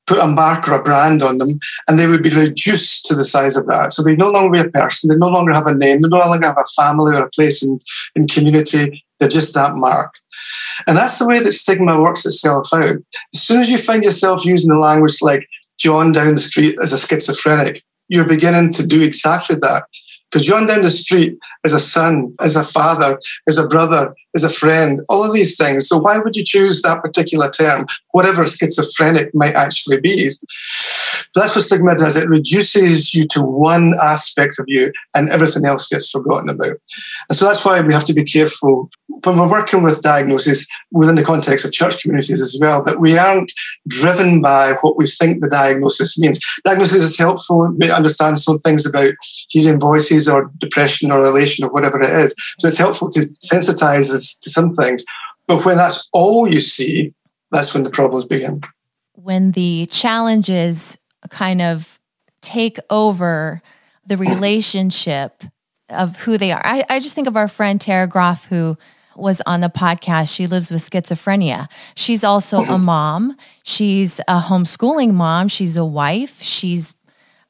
put 0.05 0.19
a 0.19 0.27
mark 0.27 0.67
or 0.67 0.74
a 0.74 0.83
brand 0.83 1.24
on 1.24 1.38
them, 1.38 1.57
and 1.88 1.98
they 1.98 2.07
would 2.07 2.24
be 2.24 2.29
reduced 2.29 3.05
to 3.05 3.15
the 3.15 3.24
size 3.24 3.55
of 3.55 3.65
that. 3.67 3.93
So 3.93 4.03
they 4.03 4.15
no 4.15 4.29
longer 4.29 4.51
be 4.51 4.67
a 4.67 4.69
person, 4.69 5.10
they 5.10 5.17
no 5.17 5.29
longer 5.29 5.53
have 5.53 5.67
a 5.67 5.74
name, 5.74 6.01
they 6.01 6.10
no 6.10 6.17
longer 6.17 6.48
have 6.48 6.57
a 6.57 6.81
family 6.81 7.15
or 7.15 7.24
a 7.24 7.29
place 7.29 7.63
in, 7.63 7.79
in 8.15 8.27
community, 8.27 9.05
they're 9.19 9.29
just 9.29 9.53
that 9.53 9.75
mark. 9.75 10.12
And 10.87 10.97
that's 10.97 11.19
the 11.19 11.27
way 11.27 11.39
that 11.39 11.51
stigma 11.51 11.99
works 11.99 12.25
itself 12.25 12.67
out. 12.73 12.97
As 13.33 13.41
soon 13.41 13.61
as 13.61 13.69
you 13.69 13.77
find 13.77 14.03
yourself 14.03 14.45
using 14.45 14.71
the 14.71 14.79
language 14.79 15.17
like 15.21 15.47
John 15.77 16.11
down 16.11 16.35
the 16.35 16.39
street 16.39 16.77
as 16.81 16.93
a 16.93 16.97
schizophrenic, 16.97 17.83
you're 18.07 18.27
beginning 18.27 18.71
to 18.73 18.85
do 18.85 19.01
exactly 19.01 19.55
that. 19.61 19.85
Because 20.33 20.47
John 20.47 20.65
down 20.65 20.81
the 20.81 20.89
street 20.89 21.37
is 21.63 21.73
a 21.73 21.79
son, 21.79 22.33
is 22.41 22.55
a 22.55 22.63
father, 22.63 23.19
is 23.45 23.59
a 23.59 23.67
brother, 23.67 24.15
is 24.33 24.43
a 24.43 24.49
friend, 24.49 24.99
all 25.07 25.23
of 25.23 25.31
these 25.31 25.55
things. 25.55 25.87
So 25.87 25.99
why 25.99 26.17
would 26.17 26.35
you 26.35 26.43
choose 26.43 26.81
that 26.81 27.03
particular 27.03 27.51
term, 27.51 27.85
whatever 28.13 28.43
schizophrenic 28.43 29.29
might 29.35 29.53
actually 29.53 30.01
be? 30.01 30.27
That's 31.35 31.55
what 31.55 31.65
stigma 31.65 31.95
does. 31.95 32.15
It 32.15 32.27
reduces 32.29 33.13
you 33.13 33.27
to 33.27 33.43
one 33.43 33.93
aspect 34.01 34.57
of 34.57 34.65
you 34.67 34.91
and 35.13 35.29
everything 35.29 35.67
else 35.67 35.87
gets 35.87 36.09
forgotten 36.09 36.49
about. 36.49 36.77
And 37.29 37.37
so 37.37 37.45
that's 37.45 37.63
why 37.63 37.81
we 37.81 37.93
have 37.93 38.05
to 38.05 38.13
be 38.13 38.23
careful 38.23 38.89
when 39.24 39.38
we're 39.38 39.50
working 39.50 39.84
with 39.84 40.01
diagnosis 40.01 40.67
within 40.91 41.15
the 41.15 41.24
context 41.24 41.65
of 41.65 41.72
church 41.72 42.01
communities 42.01 42.41
as 42.41 42.58
well, 42.60 42.84
that 42.84 43.00
we 43.00 43.17
aren't 43.17 43.51
driven 43.88 44.41
by 44.41 44.74
what 44.82 44.98
we 44.98 45.08
think 45.08 45.41
the 45.41 45.50
diagnosis 45.50 46.17
means. 46.17 46.39
Diagnosis 46.65 47.03
is 47.03 47.17
helpful, 47.17 47.75
to 47.79 47.93
understand 47.93 48.39
some 48.39 48.60
things 48.60 48.86
about 48.86 49.13
hearing 49.50 49.79
voices 49.79 50.27
or 50.27 50.51
depression 50.58 51.12
or 51.12 51.24
elation 51.24 51.63
or 51.63 51.72
whatever 51.72 52.01
it 52.01 52.10
is. 52.10 52.36
So 52.60 52.67
it's 52.67 52.77
helpful 52.77 53.10
to 53.12 53.22
sensitize 53.43 54.10
us 54.12 54.36
to 54.41 54.50
some 54.50 54.74
things. 54.74 55.03
But 55.48 55.65
when 55.65 55.77
that's 55.77 56.10
all 56.13 56.51
you 56.51 56.60
see, 56.60 57.13
that's 57.51 57.74
when 57.74 57.84
the 57.84 57.89
problems 57.89 58.25
begin. 58.25 58.62
When 59.13 59.51
the 59.51 59.88
challenges 59.91 60.98
kind 61.29 61.62
of 61.62 62.00
take 62.41 62.77
over 62.89 63.62
the 64.05 64.17
relationship 64.17 65.43
of 65.89 66.17
who 66.17 66.38
they 66.38 66.51
are. 66.51 66.62
I, 66.63 66.84
I 66.89 67.00
just 67.00 67.15
think 67.15 67.27
of 67.27 67.38
our 67.38 67.48
friend 67.48 67.79
Tara 67.79 68.08
Groff, 68.08 68.46
who 68.48 68.77
was 69.15 69.41
on 69.46 69.62
the 69.62 69.70
podcast. 69.70 70.34
She 70.34 70.48
lives 70.48 70.72
with 70.72 70.88
schizophrenia. 70.89 71.67
She's 71.96 72.24
also 72.24 72.58
a 72.58 72.77
mom. 72.79 73.38
She's 73.63 74.20
a 74.22 74.39
homeschooling 74.39 75.13
mom. 75.13 75.48
She's 75.48 75.77
a 75.77 75.86
wife. 75.86 76.41
She's 76.41 76.96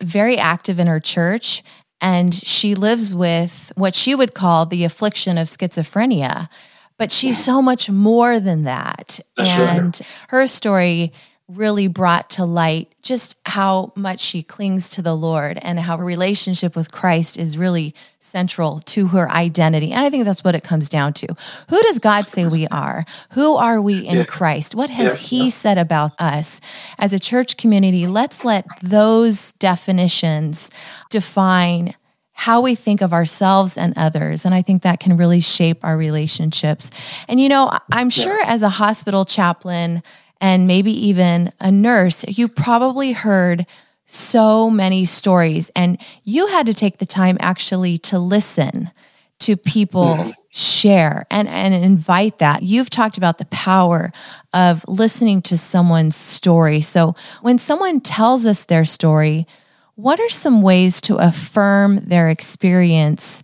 very 0.01 0.38
active 0.38 0.79
in 0.79 0.88
her 0.88 1.00
church. 1.00 1.63
And 2.01 2.34
she 2.34 2.75
lives 2.75 3.15
with 3.15 3.72
what 3.75 3.96
she 3.96 4.13
would 4.13 4.34
call 4.34 4.65
the 4.65 4.84
affliction 4.84 5.38
of 5.38 5.48
schizophrenia. 5.48 6.50
But 6.98 7.12
she's 7.12 7.43
so 7.43 7.62
much 7.62 7.89
more 7.89 8.39
than 8.39 8.65
that. 8.65 9.20
That's 9.36 9.50
and 9.50 10.00
right. 10.00 10.01
her 10.29 10.48
story 10.48 11.13
really 11.50 11.88
brought 11.88 12.29
to 12.31 12.45
light 12.45 12.93
just 13.01 13.35
how 13.45 13.91
much 13.95 14.19
she 14.21 14.41
clings 14.41 14.89
to 14.91 15.01
the 15.01 15.15
Lord 15.15 15.59
and 15.62 15.79
how 15.79 15.97
her 15.97 16.05
relationship 16.05 16.75
with 16.75 16.91
Christ 16.91 17.38
is 17.38 17.57
really 17.57 17.93
central 18.19 18.79
to 18.79 19.07
her 19.07 19.29
identity. 19.29 19.91
And 19.91 20.05
I 20.05 20.09
think 20.09 20.25
that's 20.25 20.43
what 20.43 20.55
it 20.55 20.63
comes 20.63 20.89
down 20.89 21.13
to. 21.13 21.27
Who 21.69 21.81
does 21.83 22.00
God 22.00 22.27
say 22.27 22.47
we 22.47 22.65
are? 22.69 23.05
Who 23.33 23.55
are 23.55 23.79
we 23.81 24.00
in 24.07 24.17
Yeah. 24.17 24.23
Christ? 24.23 24.73
What 24.73 24.89
has 24.89 25.21
Yeah, 25.21 25.27
He 25.27 25.43
yeah. 25.43 25.50
said 25.50 25.77
about 25.77 26.13
us 26.19 26.59
as 26.97 27.13
a 27.13 27.19
church 27.19 27.57
community? 27.57 28.07
Let's 28.07 28.43
let 28.43 28.65
those 28.81 29.51
definitions 29.53 30.71
define 31.12 31.93
how 32.35 32.62
we 32.62 32.73
think 32.73 33.01
of 33.01 33.13
ourselves 33.13 33.77
and 33.77 33.93
others. 33.95 34.43
And 34.43 34.55
I 34.55 34.63
think 34.63 34.81
that 34.81 35.00
can 35.00 35.15
really 35.15 35.39
shape 35.39 35.83
our 35.83 35.95
relationships. 35.95 36.89
And, 37.27 37.39
you 37.39 37.47
know, 37.47 37.71
I'm 37.91 38.09
sure 38.09 38.41
as 38.45 38.63
a 38.63 38.69
hospital 38.69 39.23
chaplain 39.23 40.01
and 40.43 40.67
maybe 40.67 40.91
even 41.07 41.53
a 41.62 41.71
nurse, 41.71 42.25
you 42.27 42.50
probably 42.50 43.13
heard 43.13 43.65
so 44.05 44.69
many 44.69 45.05
stories 45.05 45.71
and 45.73 45.97
you 46.25 46.47
had 46.47 46.65
to 46.65 46.73
take 46.73 46.97
the 46.97 47.05
time 47.05 47.38
actually 47.39 47.97
to 47.97 48.19
listen 48.19 48.91
to 49.39 49.55
people 49.55 50.03
mm-hmm. 50.03 50.31
share 50.50 51.25
and, 51.31 51.47
and 51.47 51.73
invite 51.73 52.39
that. 52.39 52.62
You've 52.62 52.89
talked 52.89 53.17
about 53.17 53.38
the 53.38 53.45
power 53.45 54.12
of 54.53 54.83
listening 54.85 55.41
to 55.43 55.57
someone's 55.57 56.17
story. 56.17 56.81
So 56.81 57.15
when 57.41 57.57
someone 57.57 58.01
tells 58.01 58.45
us 58.45 58.65
their 58.65 58.83
story, 58.83 59.47
what 59.95 60.19
are 60.19 60.29
some 60.29 60.62
ways 60.62 61.00
to 61.01 61.15
affirm 61.15 62.00
their 62.00 62.29
experience 62.29 63.43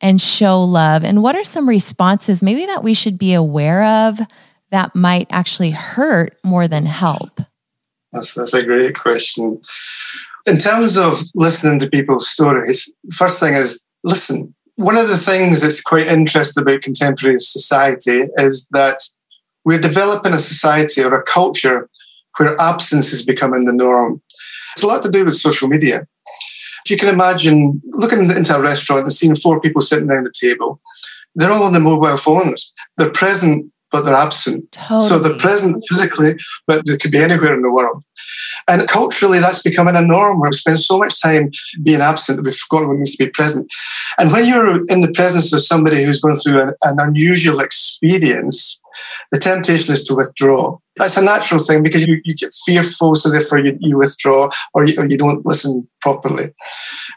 and 0.00 0.20
show 0.20 0.60
love? 0.64 1.04
And 1.04 1.22
what 1.22 1.36
are 1.36 1.44
some 1.44 1.68
responses 1.68 2.42
maybe 2.42 2.66
that 2.66 2.82
we 2.82 2.92
should 2.92 3.18
be 3.18 3.34
aware 3.34 3.84
of 3.84 4.18
that 4.70 4.94
might 4.94 5.26
actually 5.30 5.70
hurt 5.70 6.38
more 6.44 6.68
than 6.68 6.86
help? 6.86 7.40
That's, 8.12 8.34
that's 8.34 8.54
a 8.54 8.64
great 8.64 8.98
question. 8.98 9.60
In 10.46 10.56
terms 10.56 10.96
of 10.96 11.20
listening 11.34 11.78
to 11.80 11.90
people's 11.90 12.28
stories, 12.28 12.92
first 13.12 13.40
thing 13.40 13.54
is 13.54 13.84
listen. 14.04 14.54
One 14.76 14.96
of 14.96 15.08
the 15.08 15.18
things 15.18 15.60
that's 15.60 15.82
quite 15.82 16.06
interesting 16.06 16.62
about 16.62 16.80
contemporary 16.80 17.38
society 17.38 18.22
is 18.36 18.66
that 18.70 19.02
we're 19.64 19.78
developing 19.78 20.32
a 20.32 20.38
society 20.38 21.02
or 21.02 21.14
a 21.14 21.22
culture 21.22 21.88
where 22.38 22.58
absence 22.58 23.12
is 23.12 23.22
becoming 23.22 23.66
the 23.66 23.74
norm. 23.74 24.22
It's 24.72 24.82
a 24.82 24.86
lot 24.86 25.02
to 25.02 25.10
do 25.10 25.24
with 25.24 25.34
social 25.34 25.68
media. 25.68 26.06
If 26.84 26.90
you 26.90 26.96
can 26.96 27.10
imagine 27.10 27.82
looking 27.92 28.30
into 28.30 28.56
a 28.56 28.62
restaurant 28.62 29.02
and 29.02 29.12
seeing 29.12 29.34
four 29.34 29.60
people 29.60 29.82
sitting 29.82 30.08
around 30.08 30.24
the 30.24 30.32
table, 30.32 30.80
they're 31.34 31.50
all 31.50 31.64
on 31.64 31.72
their 31.72 31.82
mobile 31.82 32.16
phones. 32.16 32.72
They're 32.96 33.12
present, 33.12 33.70
but 33.90 34.02
they're 34.02 34.14
absent. 34.14 34.70
Totally. 34.72 35.08
So 35.08 35.18
they're 35.18 35.36
present 35.38 35.78
physically, 35.88 36.34
but 36.66 36.86
they 36.86 36.96
could 36.96 37.12
be 37.12 37.18
anywhere 37.18 37.54
in 37.54 37.62
the 37.62 37.72
world. 37.72 38.04
And 38.68 38.86
culturally, 38.88 39.38
that's 39.38 39.62
becoming 39.62 39.96
a 39.96 40.02
norm 40.02 40.40
where 40.40 40.50
we 40.50 40.56
spend 40.56 40.78
so 40.78 40.98
much 40.98 41.20
time 41.20 41.50
being 41.82 42.00
absent 42.00 42.36
that 42.36 42.44
we've 42.44 42.54
forgotten 42.54 42.88
what 42.88 42.94
it 42.94 42.98
means 42.98 43.16
to 43.16 43.24
be 43.24 43.30
present. 43.30 43.70
And 44.18 44.30
when 44.30 44.46
you're 44.46 44.82
in 44.88 45.00
the 45.00 45.12
presence 45.12 45.52
of 45.52 45.62
somebody 45.62 46.04
who's 46.04 46.20
going 46.20 46.36
through 46.36 46.60
an, 46.60 46.74
an 46.82 46.96
unusual 47.00 47.60
experience, 47.60 48.79
the 49.32 49.38
temptation 49.38 49.92
is 49.94 50.04
to 50.04 50.14
withdraw. 50.14 50.76
That's 50.96 51.16
a 51.16 51.24
natural 51.24 51.60
thing 51.60 51.82
because 51.82 52.06
you, 52.06 52.20
you 52.24 52.34
get 52.34 52.52
fearful, 52.66 53.14
so 53.14 53.30
therefore 53.30 53.58
you, 53.58 53.76
you 53.80 53.96
withdraw 53.96 54.50
or 54.74 54.86
you, 54.86 55.00
or 55.00 55.06
you 55.06 55.16
don't 55.16 55.46
listen 55.46 55.88
properly. 56.00 56.46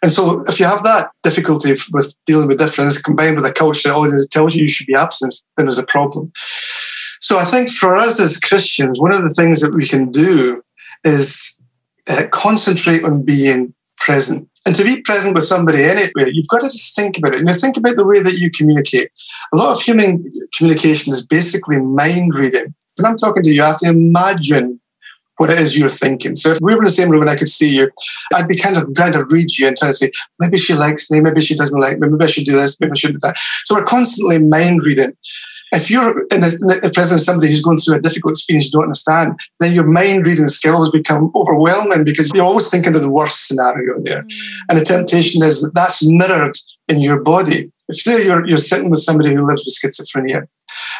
And 0.01 0.11
so 0.11 0.43
if 0.47 0.59
you 0.59 0.65
have 0.65 0.83
that 0.83 1.09
difficulty 1.23 1.73
with 1.91 2.13
dealing 2.25 2.47
with 2.47 2.59
difference 2.59 3.01
combined 3.01 3.35
with 3.35 3.45
a 3.45 3.53
culture 3.53 3.89
that 3.89 3.95
always 3.95 4.27
tells 4.29 4.55
you 4.55 4.61
you 4.61 4.67
should 4.67 4.87
be 4.87 4.95
absent, 4.95 5.33
then 5.57 5.65
there's 5.65 5.77
a 5.77 5.85
problem. 5.85 6.31
So 7.19 7.37
I 7.37 7.45
think 7.45 7.69
for 7.69 7.95
us 7.95 8.19
as 8.19 8.37
Christians, 8.37 8.99
one 8.99 9.13
of 9.13 9.21
the 9.21 9.29
things 9.29 9.61
that 9.61 9.73
we 9.73 9.87
can 9.87 10.11
do 10.11 10.61
is 11.03 11.59
uh, 12.09 12.23
concentrate 12.31 13.03
on 13.03 13.23
being 13.23 13.73
present. 13.97 14.47
And 14.65 14.75
to 14.75 14.83
be 14.83 15.01
present 15.01 15.35
with 15.35 15.43
somebody 15.43 15.83
anyway, 15.83 16.31
you've 16.31 16.47
got 16.47 16.61
to 16.61 16.69
just 16.69 16.95
think 16.95 17.17
about 17.17 17.33
it. 17.33 17.39
You 17.39 17.45
know, 17.45 17.53
think 17.53 17.75
about 17.75 17.97
the 17.97 18.07
way 18.07 18.21
that 18.21 18.35
you 18.35 18.49
communicate. 18.49 19.09
A 19.53 19.57
lot 19.57 19.75
of 19.75 19.81
human 19.81 20.23
communication 20.55 21.11
is 21.11 21.25
basically 21.25 21.79
mind 21.79 22.33
reading. 22.33 22.73
When 22.95 23.05
I'm 23.05 23.17
talking 23.17 23.43
to 23.43 23.53
you, 23.53 23.61
I 23.61 23.67
have 23.67 23.79
to 23.79 23.89
imagine 23.89 24.79
what 25.37 25.49
it 25.49 25.59
is 25.59 25.77
you're 25.77 25.89
thinking. 25.89 26.35
So 26.35 26.51
if 26.51 26.59
we 26.61 26.73
were 26.73 26.79
in 26.79 26.85
the 26.85 26.91
same 26.91 27.09
room 27.09 27.21
and 27.21 27.29
I 27.29 27.35
could 27.35 27.49
see 27.49 27.75
you, 27.75 27.91
I'd 28.33 28.47
be 28.47 28.55
kind 28.55 28.77
of 28.77 28.93
trying 28.95 29.13
to 29.13 29.25
read 29.25 29.57
you 29.57 29.67
and 29.67 29.75
trying 29.75 29.91
to 29.91 29.97
say, 29.97 30.11
maybe 30.39 30.57
she 30.57 30.73
likes 30.73 31.09
me, 31.09 31.19
maybe 31.19 31.41
she 31.41 31.55
doesn't 31.55 31.79
like 31.79 31.99
me, 31.99 32.07
maybe 32.07 32.23
I 32.23 32.27
should 32.27 32.45
do 32.45 32.53
this, 32.53 32.79
maybe 32.79 32.91
I 32.91 32.95
should 32.95 33.13
do 33.13 33.19
that. 33.23 33.35
So 33.65 33.75
we're 33.75 33.83
constantly 33.83 34.39
mind 34.39 34.83
reading. 34.83 35.13
If 35.73 35.89
you're 35.89 36.19
in 36.31 36.41
the, 36.41 36.91
presence 36.93 37.21
of 37.21 37.25
somebody 37.25 37.47
who's 37.47 37.61
going 37.61 37.77
through 37.77 37.95
a 37.95 37.99
difficult 37.99 38.33
experience 38.33 38.67
you 38.67 38.71
don't 38.71 38.83
understand, 38.83 39.33
then 39.59 39.73
your 39.73 39.87
mind 39.87 40.25
reading 40.25 40.47
skills 40.47 40.91
become 40.91 41.31
overwhelming 41.35 42.05
because 42.05 42.31
you're 42.33 42.45
always 42.45 42.69
thinking 42.69 42.95
of 42.95 43.01
the 43.01 43.09
worst 43.09 43.47
scenario 43.47 43.99
there. 44.01 44.23
Mm. 44.23 44.31
And 44.69 44.79
the 44.79 44.85
temptation 44.85 45.43
is 45.43 45.61
that 45.61 45.73
that's 45.73 46.07
mirrored 46.07 46.55
in 46.87 47.01
your 47.01 47.21
body. 47.21 47.71
If 47.89 47.97
say 47.97 48.23
you're, 48.23 48.45
you're 48.45 48.57
sitting 48.57 48.89
with 48.91 48.99
somebody 48.99 49.33
who 49.33 49.43
lives 49.43 49.65
with 49.65 49.75
schizophrenia 49.75 50.47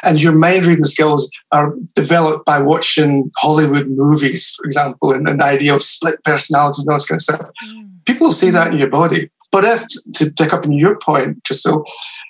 and 0.04 0.22
your 0.22 0.34
mind 0.34 0.66
reading 0.66 0.84
skills 0.84 1.30
are 1.52 1.74
developed 1.96 2.46
by 2.46 2.62
watching 2.62 3.32
Hollywood 3.38 3.88
movies, 3.90 4.56
for 4.58 4.66
example, 4.66 5.12
and, 5.12 5.28
and 5.28 5.40
the 5.40 5.46
idea 5.46 5.76
of 5.76 5.82
split 5.82 6.24
personalities 6.24 6.80
and 6.80 6.92
all 6.92 6.98
this 6.98 7.06
kind 7.06 7.18
of 7.18 7.22
stuff, 7.22 7.42
mm. 7.42 7.90
people 8.06 8.28
will 8.28 8.34
see 8.34 8.50
that 8.50 8.70
mm. 8.70 8.74
in 8.74 8.80
your 8.80 8.90
body. 8.90 9.30
But 9.52 9.66
if, 9.66 9.84
to 10.16 10.32
pick 10.32 10.52
up 10.52 10.66
on 10.66 10.72
your 10.72 10.98
point, 10.98 11.44
Crystal, 11.46 11.86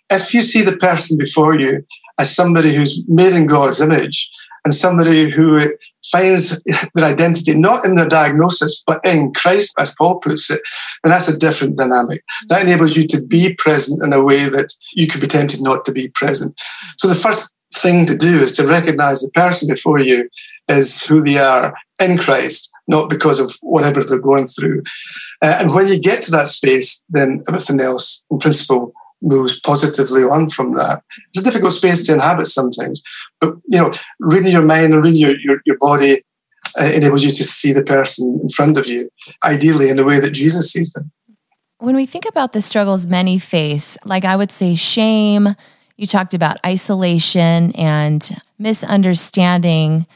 if 0.10 0.34
you 0.34 0.44
see 0.44 0.62
the 0.62 0.78
person 0.78 1.18
before 1.18 1.58
you 1.58 1.86
as 2.20 2.36
somebody 2.36 2.74
who's 2.74 3.04
made 3.08 3.34
in 3.34 3.48
God's 3.48 3.80
image 3.80 4.30
and 4.66 4.74
somebody 4.74 5.30
who 5.30 5.74
finds 6.12 6.62
their 6.96 7.06
identity 7.06 7.56
not 7.56 7.86
in 7.86 7.96
their 7.96 8.08
diagnosis, 8.08 8.84
but 8.86 9.04
in 9.06 9.34
Christ, 9.34 9.74
as 9.80 9.94
Paul 9.96 10.20
puts 10.20 10.50
it, 10.50 10.62
then 11.04 11.12
that's 11.12 11.28
a 11.28 11.38
different 11.38 11.78
dynamic. 11.78 12.24
That 12.50 12.62
enables 12.62 12.96
you 12.96 13.08
to 13.08 13.22
be 13.22 13.56
present 13.56 14.04
in 14.04 14.14
a 14.14 14.24
way 14.24 14.50
that 14.50 14.74
you 14.94 15.08
could 15.08 15.22
be 15.22 15.28
tempted 15.28 15.62
not 15.62 15.86
to 15.86 15.92
be 15.92 16.10
present. 16.10 16.60
So 16.98 17.08
the 17.08 17.16
first 17.16 17.54
thing 17.76 18.06
to 18.06 18.18
do 18.18 18.42
is 18.42 18.52
to 18.54 18.68
recognize 18.68 19.22
the 19.22 19.32
person 19.32 19.68
before 19.68 20.00
you 20.00 20.30
is 20.70 21.04
who 21.04 21.22
they 21.22 21.38
are 21.38 21.74
in 22.00 22.18
Christ, 22.18 22.70
not 22.88 23.10
because 23.10 23.40
of 23.40 23.54
whatever 23.62 24.02
they're 24.04 24.20
going 24.20 24.48
through. 24.48 24.84
Uh, 25.42 25.58
and 25.60 25.74
when 25.74 25.88
you 25.88 26.00
get 26.00 26.22
to 26.24 26.32
that 26.32 26.48
space, 26.48 27.04
then 27.10 27.44
everything 27.48 27.82
else, 27.82 28.24
in 28.32 28.40
principle, 28.40 28.94
moves 29.24 29.60
positively 29.62 30.24
on 30.24 30.50
from 30.50 30.74
that. 30.74 31.02
It's 31.30 31.40
a 31.40 31.44
difficult 31.44 31.72
space 31.72 32.06
to 32.06 32.14
inhabit 32.14 32.46
sometimes, 32.46 33.02
but 33.40 33.56
you 33.68 33.80
know, 33.80 33.92
reading 34.20 34.52
your 34.52 34.66
mind 34.66 34.94
and 34.94 35.04
reading 35.04 35.20
your, 35.20 35.40
your, 35.40 35.62
your 35.66 35.78
body 35.80 36.24
uh, 36.80 36.86
enables 36.86 37.24
you 37.24 37.30
to 37.30 37.44
see 37.44 37.74
the 37.74 37.84
person 37.84 38.40
in 38.42 38.50
front 38.50 38.78
of 38.78 38.88
you, 38.88 39.10
ideally 39.44 39.90
in 39.90 39.98
the 39.98 40.04
way 40.04 40.20
that 40.20 40.32
Jesus 40.32 40.72
sees 40.72 40.92
them. 40.92 41.12
When 41.80 41.96
we 41.96 42.06
think 42.06 42.26
about 42.26 42.54
the 42.54 42.62
struggles 42.62 43.08
many 43.08 43.40
face, 43.40 43.98
like 44.06 44.26
I 44.26 44.36
would 44.36 44.52
say 44.52 44.76
shame, 44.76 45.56
you 45.98 46.08
talked 46.08 46.34
about 46.34 46.58
isolation 46.66 47.72
and 47.74 48.42
misunderstanding. 48.58 50.08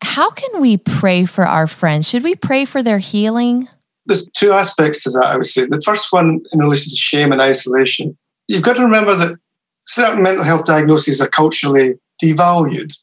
How 0.00 0.30
can 0.30 0.60
we 0.60 0.76
pray 0.76 1.24
for 1.24 1.44
our 1.44 1.66
friends? 1.66 2.08
Should 2.08 2.22
we 2.22 2.34
pray 2.34 2.64
for 2.64 2.82
their 2.82 2.98
healing? 2.98 3.68
There's 4.06 4.28
two 4.30 4.52
aspects 4.52 5.02
to 5.04 5.10
that, 5.10 5.26
I 5.26 5.36
would 5.36 5.46
say. 5.46 5.66
The 5.66 5.82
first 5.84 6.12
one 6.12 6.40
in 6.52 6.58
relation 6.58 6.88
to 6.88 6.96
shame 6.96 7.30
and 7.32 7.40
isolation. 7.40 8.16
You've 8.52 8.62
got 8.62 8.76
to 8.76 8.84
remember 8.84 9.16
that 9.16 9.38
certain 9.86 10.22
mental 10.22 10.44
health 10.44 10.66
diagnoses 10.66 11.22
are 11.22 11.28
culturally 11.28 11.94
devalued. 12.22 12.94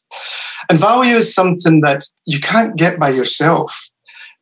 And 0.68 0.78
value 0.78 1.16
is 1.16 1.34
something 1.34 1.80
that 1.80 2.04
you 2.24 2.38
can't 2.38 2.76
get 2.76 3.00
by 3.00 3.08
yourself. 3.08 3.76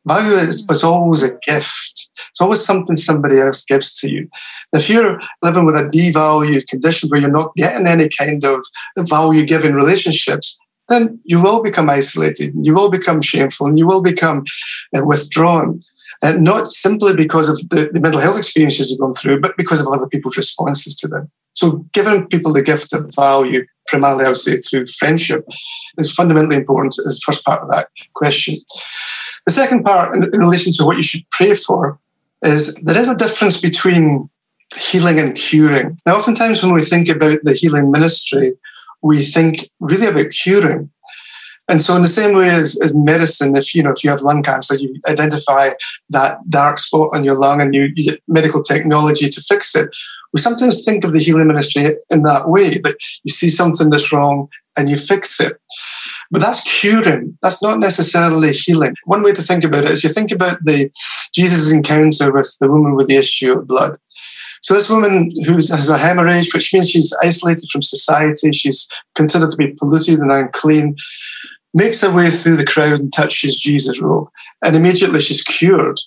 Value 0.07 0.33
is, 0.33 0.61
is 0.69 0.83
always 0.83 1.23
a 1.23 1.35
gift. 1.41 2.07
It's 2.29 2.39
always 2.39 2.63
something 2.63 2.95
somebody 2.95 3.39
else 3.39 3.65
gives 3.65 3.91
to 4.01 4.11
you. 4.11 4.29
If 4.71 4.87
you're 4.87 5.19
living 5.41 5.65
with 5.65 5.73
a 5.73 5.89
devalued 5.89 6.67
condition 6.67 7.09
where 7.09 7.19
you're 7.19 7.31
not 7.31 7.55
getting 7.55 7.87
any 7.87 8.07
kind 8.09 8.45
of 8.45 8.63
value 8.99 9.45
given 9.47 9.73
relationships, 9.73 10.59
then 10.89 11.19
you 11.23 11.41
will 11.41 11.63
become 11.63 11.89
isolated, 11.89 12.53
you 12.61 12.75
will 12.75 12.91
become 12.91 13.23
shameful, 13.23 13.65
and 13.65 13.79
you 13.79 13.87
will 13.87 14.03
become 14.03 14.43
uh, 14.95 15.03
withdrawn. 15.03 15.81
Uh, 16.21 16.33
not 16.37 16.67
simply 16.67 17.15
because 17.15 17.49
of 17.49 17.57
the, 17.69 17.89
the 17.93 18.01
mental 18.01 18.19
health 18.19 18.37
experiences 18.37 18.89
you've 18.89 18.99
gone 18.99 19.13
through, 19.13 19.39
but 19.39 19.55
because 19.55 19.79
of 19.79 19.87
other 19.87 20.07
people's 20.07 20.35
responses 20.35 20.93
to 20.93 21.07
them. 21.07 21.31
So, 21.53 21.85
giving 21.93 22.27
people 22.27 22.51
the 22.51 22.61
gift 22.61 22.93
of 22.93 23.09
value, 23.15 23.65
primarily 23.87 24.25
I 24.25 24.29
would 24.29 24.37
say 24.37 24.57
through 24.57 24.85
friendship, 24.97 25.47
is 25.97 26.13
fundamentally 26.13 26.57
important 26.57 26.95
as 26.99 27.15
the 27.15 27.21
first 27.25 27.45
part 27.45 27.61
of 27.61 27.69
that 27.69 27.87
question. 28.15 28.55
The 29.45 29.53
second 29.53 29.83
part, 29.83 30.13
in, 30.15 30.23
in 30.25 30.39
relation 30.39 30.73
to 30.73 30.85
what 30.85 30.97
you 30.97 31.03
should 31.03 31.29
pray 31.31 31.53
for, 31.53 31.97
is 32.43 32.75
there 32.75 32.97
is 32.97 33.09
a 33.09 33.15
difference 33.15 33.59
between 33.59 34.29
healing 34.77 35.19
and 35.19 35.35
curing. 35.35 35.97
Now, 36.05 36.15
oftentimes 36.15 36.61
when 36.61 36.73
we 36.73 36.83
think 36.83 37.09
about 37.09 37.39
the 37.43 37.53
healing 37.53 37.91
ministry, 37.91 38.53
we 39.01 39.23
think 39.23 39.69
really 39.79 40.07
about 40.07 40.31
curing. 40.31 40.89
And 41.69 41.81
so, 41.81 41.95
in 41.95 42.01
the 42.01 42.07
same 42.07 42.35
way 42.35 42.49
as, 42.49 42.77
as 42.81 42.95
medicine, 42.95 43.55
if 43.55 43.75
you 43.75 43.83
know 43.83 43.91
if 43.91 44.03
you 44.03 44.09
have 44.09 44.21
lung 44.21 44.41
cancer, 44.41 44.75
you 44.75 44.99
identify 45.07 45.69
that 46.09 46.37
dark 46.49 46.79
spot 46.79 47.09
on 47.13 47.23
your 47.23 47.35
lung 47.35 47.61
and 47.61 47.75
you, 47.75 47.89
you 47.95 48.11
get 48.11 48.21
medical 48.27 48.63
technology 48.63 49.29
to 49.29 49.41
fix 49.41 49.75
it. 49.75 49.89
We 50.33 50.39
sometimes 50.39 50.83
think 50.83 51.03
of 51.03 51.13
the 51.13 51.19
healing 51.19 51.47
ministry 51.47 51.85
in 52.09 52.23
that 52.23 52.49
way 52.49 52.79
that 52.79 52.97
you 53.23 53.31
see 53.31 53.49
something 53.49 53.89
that's 53.89 54.11
wrong 54.11 54.49
and 54.77 54.89
you 54.89 54.97
fix 54.97 55.39
it. 55.39 55.53
But 56.31 56.41
that's 56.41 56.79
curing. 56.79 57.37
That's 57.41 57.61
not 57.61 57.79
necessarily 57.79 58.51
healing. 58.53 58.95
One 59.05 59.23
way 59.23 59.33
to 59.33 59.41
think 59.41 59.63
about 59.63 59.83
it 59.83 59.91
is 59.91 60.03
you 60.03 60.09
think 60.09 60.31
about 60.31 60.57
the 60.63 60.91
Jesus' 61.33 61.71
encounter 61.71 62.31
with 62.31 62.55
the 62.59 62.71
woman 62.71 62.95
with 62.95 63.07
the 63.07 63.17
issue 63.17 63.51
of 63.51 63.67
blood. 63.67 63.97
So 64.61 64.73
this 64.73 64.89
woman 64.89 65.31
who 65.45 65.55
has 65.55 65.89
a 65.89 65.97
hemorrhage, 65.97 66.53
which 66.53 66.73
means 66.73 66.89
she's 66.89 67.15
isolated 67.23 67.69
from 67.71 67.81
society, 67.81 68.51
she's 68.51 68.87
considered 69.15 69.49
to 69.51 69.57
be 69.57 69.73
polluted 69.79 70.19
and 70.19 70.31
unclean, 70.31 70.95
makes 71.73 72.01
her 72.01 72.13
way 72.13 72.29
through 72.29 72.57
the 72.57 72.65
crowd 72.65 72.99
and 72.99 73.13
touches 73.13 73.59
Jesus' 73.59 74.01
robe. 74.01 74.27
And 74.63 74.75
immediately 74.75 75.21
she's 75.21 75.43
cured. 75.43 75.99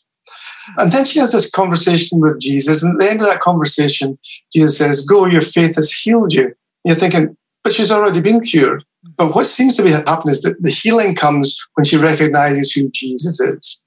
And 0.76 0.92
then 0.92 1.04
she 1.04 1.18
has 1.18 1.32
this 1.32 1.50
conversation 1.50 2.20
with 2.20 2.40
Jesus. 2.40 2.82
And 2.82 2.94
at 2.94 3.00
the 3.00 3.10
end 3.10 3.20
of 3.20 3.26
that 3.26 3.40
conversation, 3.40 4.18
Jesus 4.52 4.78
says, 4.78 5.04
Go, 5.04 5.26
your 5.26 5.40
faith 5.40 5.76
has 5.76 5.92
healed 5.92 6.32
you. 6.32 6.44
And 6.44 6.54
you're 6.84 6.94
thinking, 6.94 7.36
but 7.64 7.72
she's 7.72 7.90
already 7.90 8.20
been 8.20 8.40
cured. 8.40 8.84
But 9.16 9.34
what 9.34 9.46
seems 9.46 9.76
to 9.76 9.82
be 9.82 9.90
happening 9.90 10.32
is 10.32 10.42
that 10.42 10.60
the 10.62 10.70
healing 10.70 11.14
comes 11.14 11.56
when 11.74 11.84
she 11.84 11.96
recognizes 11.96 12.72
who 12.72 12.90
Jesus 12.90 13.40
is. 13.40 13.80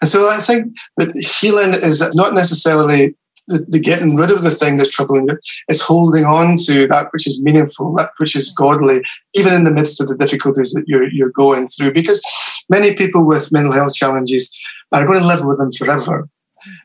And 0.00 0.08
so 0.08 0.28
I 0.28 0.38
think 0.38 0.74
that 0.96 1.14
healing 1.40 1.72
is 1.72 2.02
not 2.14 2.34
necessarily 2.34 3.14
the, 3.46 3.64
the, 3.68 3.78
getting 3.78 4.16
rid 4.16 4.30
of 4.30 4.42
the 4.42 4.50
thing 4.50 4.76
that's 4.76 4.90
troubling 4.90 5.28
you. 5.28 5.38
It's 5.68 5.80
holding 5.80 6.24
on 6.24 6.56
to 6.66 6.86
that 6.88 7.08
which 7.12 7.26
is 7.26 7.42
meaningful, 7.42 7.94
that 7.96 8.10
which 8.18 8.34
is 8.36 8.52
godly, 8.52 9.02
even 9.34 9.52
in 9.52 9.64
the 9.64 9.72
midst 9.72 10.00
of 10.00 10.08
the 10.08 10.16
difficulties 10.16 10.72
that 10.72 10.84
you're, 10.86 11.08
you're 11.10 11.30
going 11.30 11.66
through. 11.68 11.92
Because 11.92 12.22
many 12.68 12.94
people 12.94 13.26
with 13.26 13.52
mental 13.52 13.72
health 13.72 13.94
challenges 13.94 14.54
are 14.92 15.06
going 15.06 15.20
to 15.20 15.26
live 15.26 15.44
with 15.44 15.58
them 15.58 15.72
forever. 15.72 16.28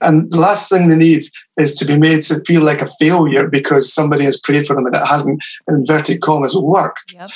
And 0.02 0.32
the 0.32 0.40
last 0.40 0.70
thing 0.70 0.88
they 0.88 0.98
need 0.98 1.24
is 1.58 1.76
to 1.76 1.86
be 1.86 1.98
made 1.98 2.22
to 2.24 2.42
feel 2.46 2.64
like 2.64 2.82
a 2.82 2.88
failure 3.00 3.48
because 3.48 3.94
somebody 3.94 4.26
has 4.26 4.40
prayed 4.40 4.66
for 4.66 4.76
them 4.76 4.86
and 4.86 4.96
it 4.96 5.08
hasn't, 5.08 5.44
in 5.68 5.76
inverted 5.76 6.22
commas, 6.22 6.56
worked. 6.56 7.14
Yep. 7.14 7.30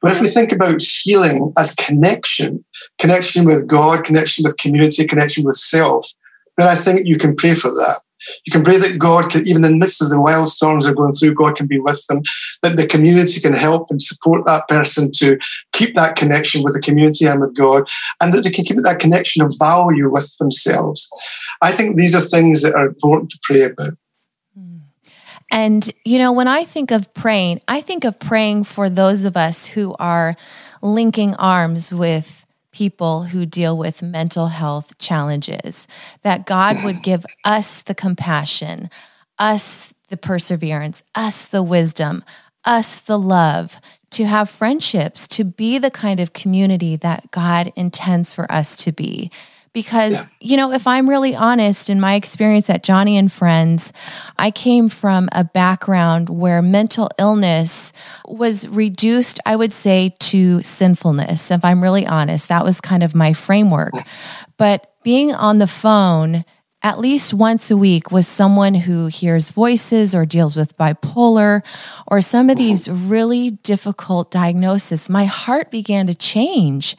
But 0.00 0.12
if 0.12 0.20
we 0.20 0.28
think 0.28 0.52
about 0.52 0.82
healing 0.82 1.52
as 1.56 1.74
connection, 1.74 2.64
connection 2.98 3.44
with 3.44 3.66
God, 3.66 4.04
connection 4.04 4.42
with 4.42 4.56
community, 4.56 5.06
connection 5.06 5.44
with 5.44 5.56
self, 5.56 6.12
then 6.56 6.68
I 6.68 6.74
think 6.74 7.00
you 7.04 7.18
can 7.18 7.34
pray 7.34 7.54
for 7.54 7.70
that. 7.70 8.00
You 8.44 8.52
can 8.52 8.62
pray 8.62 8.76
that 8.78 8.98
God 8.98 9.30
can, 9.30 9.46
even 9.46 9.64
in 9.64 9.72
the 9.72 9.78
midst 9.78 10.02
of 10.02 10.10
the 10.10 10.20
wild 10.20 10.48
storms 10.48 10.84
they're 10.84 10.94
going 10.94 11.12
through, 11.12 11.34
God 11.34 11.56
can 11.56 11.66
be 11.66 11.80
with 11.80 12.04
them, 12.06 12.20
that 12.62 12.76
the 12.76 12.86
community 12.86 13.40
can 13.40 13.54
help 13.54 13.90
and 13.90 14.00
support 14.00 14.44
that 14.46 14.68
person 14.68 15.10
to 15.16 15.38
keep 15.72 15.94
that 15.94 16.16
connection 16.16 16.62
with 16.62 16.74
the 16.74 16.80
community 16.80 17.26
and 17.26 17.40
with 17.40 17.56
God, 17.56 17.88
and 18.20 18.32
that 18.32 18.44
they 18.44 18.50
can 18.50 18.64
keep 18.64 18.78
that 18.78 19.00
connection 19.00 19.42
of 19.42 19.54
value 19.58 20.10
with 20.10 20.36
themselves. 20.38 21.08
I 21.62 21.72
think 21.72 21.96
these 21.96 22.14
are 22.14 22.20
things 22.20 22.62
that 22.62 22.74
are 22.74 22.86
important 22.86 23.30
to 23.30 23.38
pray 23.42 23.62
about. 23.62 23.94
Hmm. 24.56 24.78
And, 25.50 25.90
you 26.04 26.18
know, 26.18 26.32
when 26.32 26.48
I 26.48 26.64
think 26.64 26.90
of 26.90 27.12
praying, 27.14 27.60
I 27.68 27.80
think 27.80 28.04
of 28.04 28.18
praying 28.18 28.64
for 28.64 28.88
those 28.88 29.24
of 29.24 29.36
us 29.36 29.66
who 29.66 29.94
are 29.98 30.36
linking 30.82 31.34
arms 31.36 31.92
with 31.92 32.43
people 32.74 33.24
who 33.24 33.46
deal 33.46 33.78
with 33.78 34.02
mental 34.02 34.48
health 34.48 34.98
challenges, 34.98 35.86
that 36.22 36.44
God 36.44 36.82
would 36.82 37.02
give 37.02 37.24
us 37.44 37.80
the 37.82 37.94
compassion, 37.94 38.90
us 39.38 39.94
the 40.08 40.16
perseverance, 40.16 41.04
us 41.14 41.46
the 41.46 41.62
wisdom, 41.62 42.24
us 42.64 42.98
the 42.98 43.18
love 43.18 43.78
to 44.10 44.26
have 44.26 44.50
friendships, 44.50 45.28
to 45.28 45.44
be 45.44 45.78
the 45.78 45.90
kind 45.90 46.18
of 46.18 46.32
community 46.32 46.96
that 46.96 47.30
God 47.30 47.72
intends 47.76 48.32
for 48.32 48.50
us 48.50 48.76
to 48.76 48.90
be. 48.90 49.30
Because, 49.74 50.14
yeah. 50.14 50.24
you 50.40 50.56
know, 50.56 50.72
if 50.72 50.86
I'm 50.86 51.10
really 51.10 51.34
honest, 51.34 51.90
in 51.90 52.00
my 52.00 52.14
experience 52.14 52.70
at 52.70 52.82
Joni 52.82 53.14
and 53.14 53.30
Friends, 53.30 53.92
I 54.38 54.50
came 54.50 54.88
from 54.88 55.28
a 55.32 55.44
background 55.44 56.30
where 56.30 56.62
mental 56.62 57.10
illness 57.18 57.92
was 58.26 58.66
reduced, 58.68 59.40
I 59.44 59.56
would 59.56 59.72
say, 59.72 60.14
to 60.20 60.62
sinfulness. 60.62 61.50
If 61.50 61.64
I'm 61.64 61.82
really 61.82 62.06
honest, 62.06 62.48
that 62.48 62.64
was 62.64 62.80
kind 62.80 63.02
of 63.02 63.14
my 63.14 63.32
framework. 63.32 63.94
But 64.56 64.90
being 65.02 65.34
on 65.34 65.58
the 65.58 65.66
phone, 65.66 66.44
at 66.84 66.98
least 66.98 67.32
once 67.32 67.70
a 67.70 67.76
week 67.78 68.12
with 68.12 68.26
someone 68.26 68.74
who 68.74 69.06
hears 69.06 69.48
voices 69.48 70.14
or 70.14 70.26
deals 70.26 70.54
with 70.54 70.76
bipolar 70.76 71.64
or 72.06 72.20
some 72.20 72.50
of 72.50 72.58
these 72.58 72.90
really 72.90 73.52
difficult 73.52 74.30
diagnoses, 74.30 75.08
my 75.08 75.24
heart 75.24 75.70
began 75.70 76.06
to 76.06 76.14
change. 76.14 76.94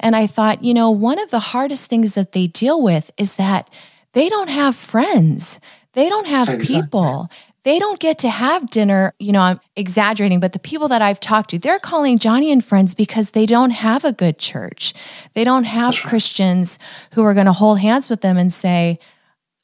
And 0.00 0.16
I 0.16 0.26
thought, 0.26 0.64
you 0.64 0.74
know, 0.74 0.90
one 0.90 1.20
of 1.20 1.30
the 1.30 1.38
hardest 1.38 1.86
things 1.86 2.14
that 2.14 2.32
they 2.32 2.48
deal 2.48 2.82
with 2.82 3.12
is 3.16 3.36
that 3.36 3.70
they 4.12 4.28
don't 4.28 4.50
have 4.50 4.74
friends, 4.74 5.60
they 5.92 6.08
don't 6.08 6.26
have 6.26 6.48
exactly. 6.48 6.82
people. 6.82 7.30
They 7.64 7.78
don't 7.78 8.00
get 8.00 8.18
to 8.20 8.30
have 8.30 8.70
dinner. 8.70 9.12
You 9.18 9.32
know, 9.32 9.40
I'm 9.42 9.60
exaggerating, 9.76 10.40
but 10.40 10.52
the 10.52 10.58
people 10.58 10.88
that 10.88 11.02
I've 11.02 11.20
talked 11.20 11.50
to, 11.50 11.58
they're 11.58 11.80
calling 11.80 12.18
Joni 12.18 12.50
and 12.50 12.64
friends 12.64 12.94
because 12.94 13.32
they 13.32 13.44
don't 13.44 13.72
have 13.72 14.04
a 14.04 14.12
good 14.12 14.38
church. 14.38 14.94
They 15.34 15.44
don't 15.44 15.64
have. 15.64 15.96
Christians 15.96 16.78
who 17.12 17.24
are 17.24 17.34
going 17.34 17.46
to 17.46 17.52
hold 17.52 17.80
hands 17.80 18.08
with 18.08 18.22
them 18.22 18.38
and 18.38 18.50
say, 18.52 18.98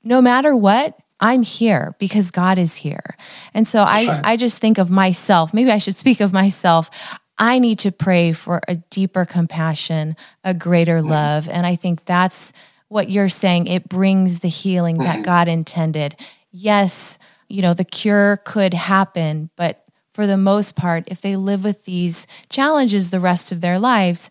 no 0.05 0.21
matter 0.21 0.55
what, 0.55 0.99
I'm 1.21 1.43
here 1.43 1.95
because 1.99 2.31
God 2.31 2.59
is 2.59 2.77
here. 2.77 3.17
And 3.55 3.67
so 3.67 3.81
I, 3.81 4.07
right. 4.07 4.21
I 4.25 4.37
just 4.37 4.59
think 4.59 4.79
of 4.79 4.91
myself. 4.91 5.55
Maybe 5.55 5.71
I 5.71 5.79
should 5.79 5.97
speak 5.97 6.21
of 6.21 6.33
myself. 6.33 6.91
I 7.39 7.59
need 7.59 7.79
to 7.81 7.93
pray 7.93 8.33
for 8.33 8.61
a 8.69 8.77
deeper 8.77 9.25
compassion, 9.25 10.17
a 10.45 10.55
greater 10.55 10.99
mm-hmm. 10.99 11.11
love. 11.11 11.49
And 11.49 11.67
I 11.67 11.77
think 11.77 12.05
that's 12.05 12.53
what 12.89 13.11
you're 13.11 13.29
saying. 13.29 13.67
It 13.67 13.89
brings 13.89 14.41
the 14.41 14.49
healing 14.49 14.99
that 14.99 15.17
mm-hmm. 15.17 15.23
God 15.25 15.49
intended. 15.49 16.17
Yes, 16.51 17.19
you 17.49 17.63
know, 17.63 17.75
the 17.75 17.85
cure 17.85 18.41
could 18.45 18.75
happen, 18.75 19.51
but 19.57 19.85
for 20.13 20.27
the 20.27 20.37
most 20.37 20.77
part, 20.77 21.05
if 21.09 21.21
they 21.21 21.35
live 21.35 21.65
with 21.65 21.85
these 21.85 22.27
challenges 22.49 23.11
the 23.11 23.19
rest 23.19 23.51
of 23.51 23.61
their 23.61 23.79
lives, 23.81 24.31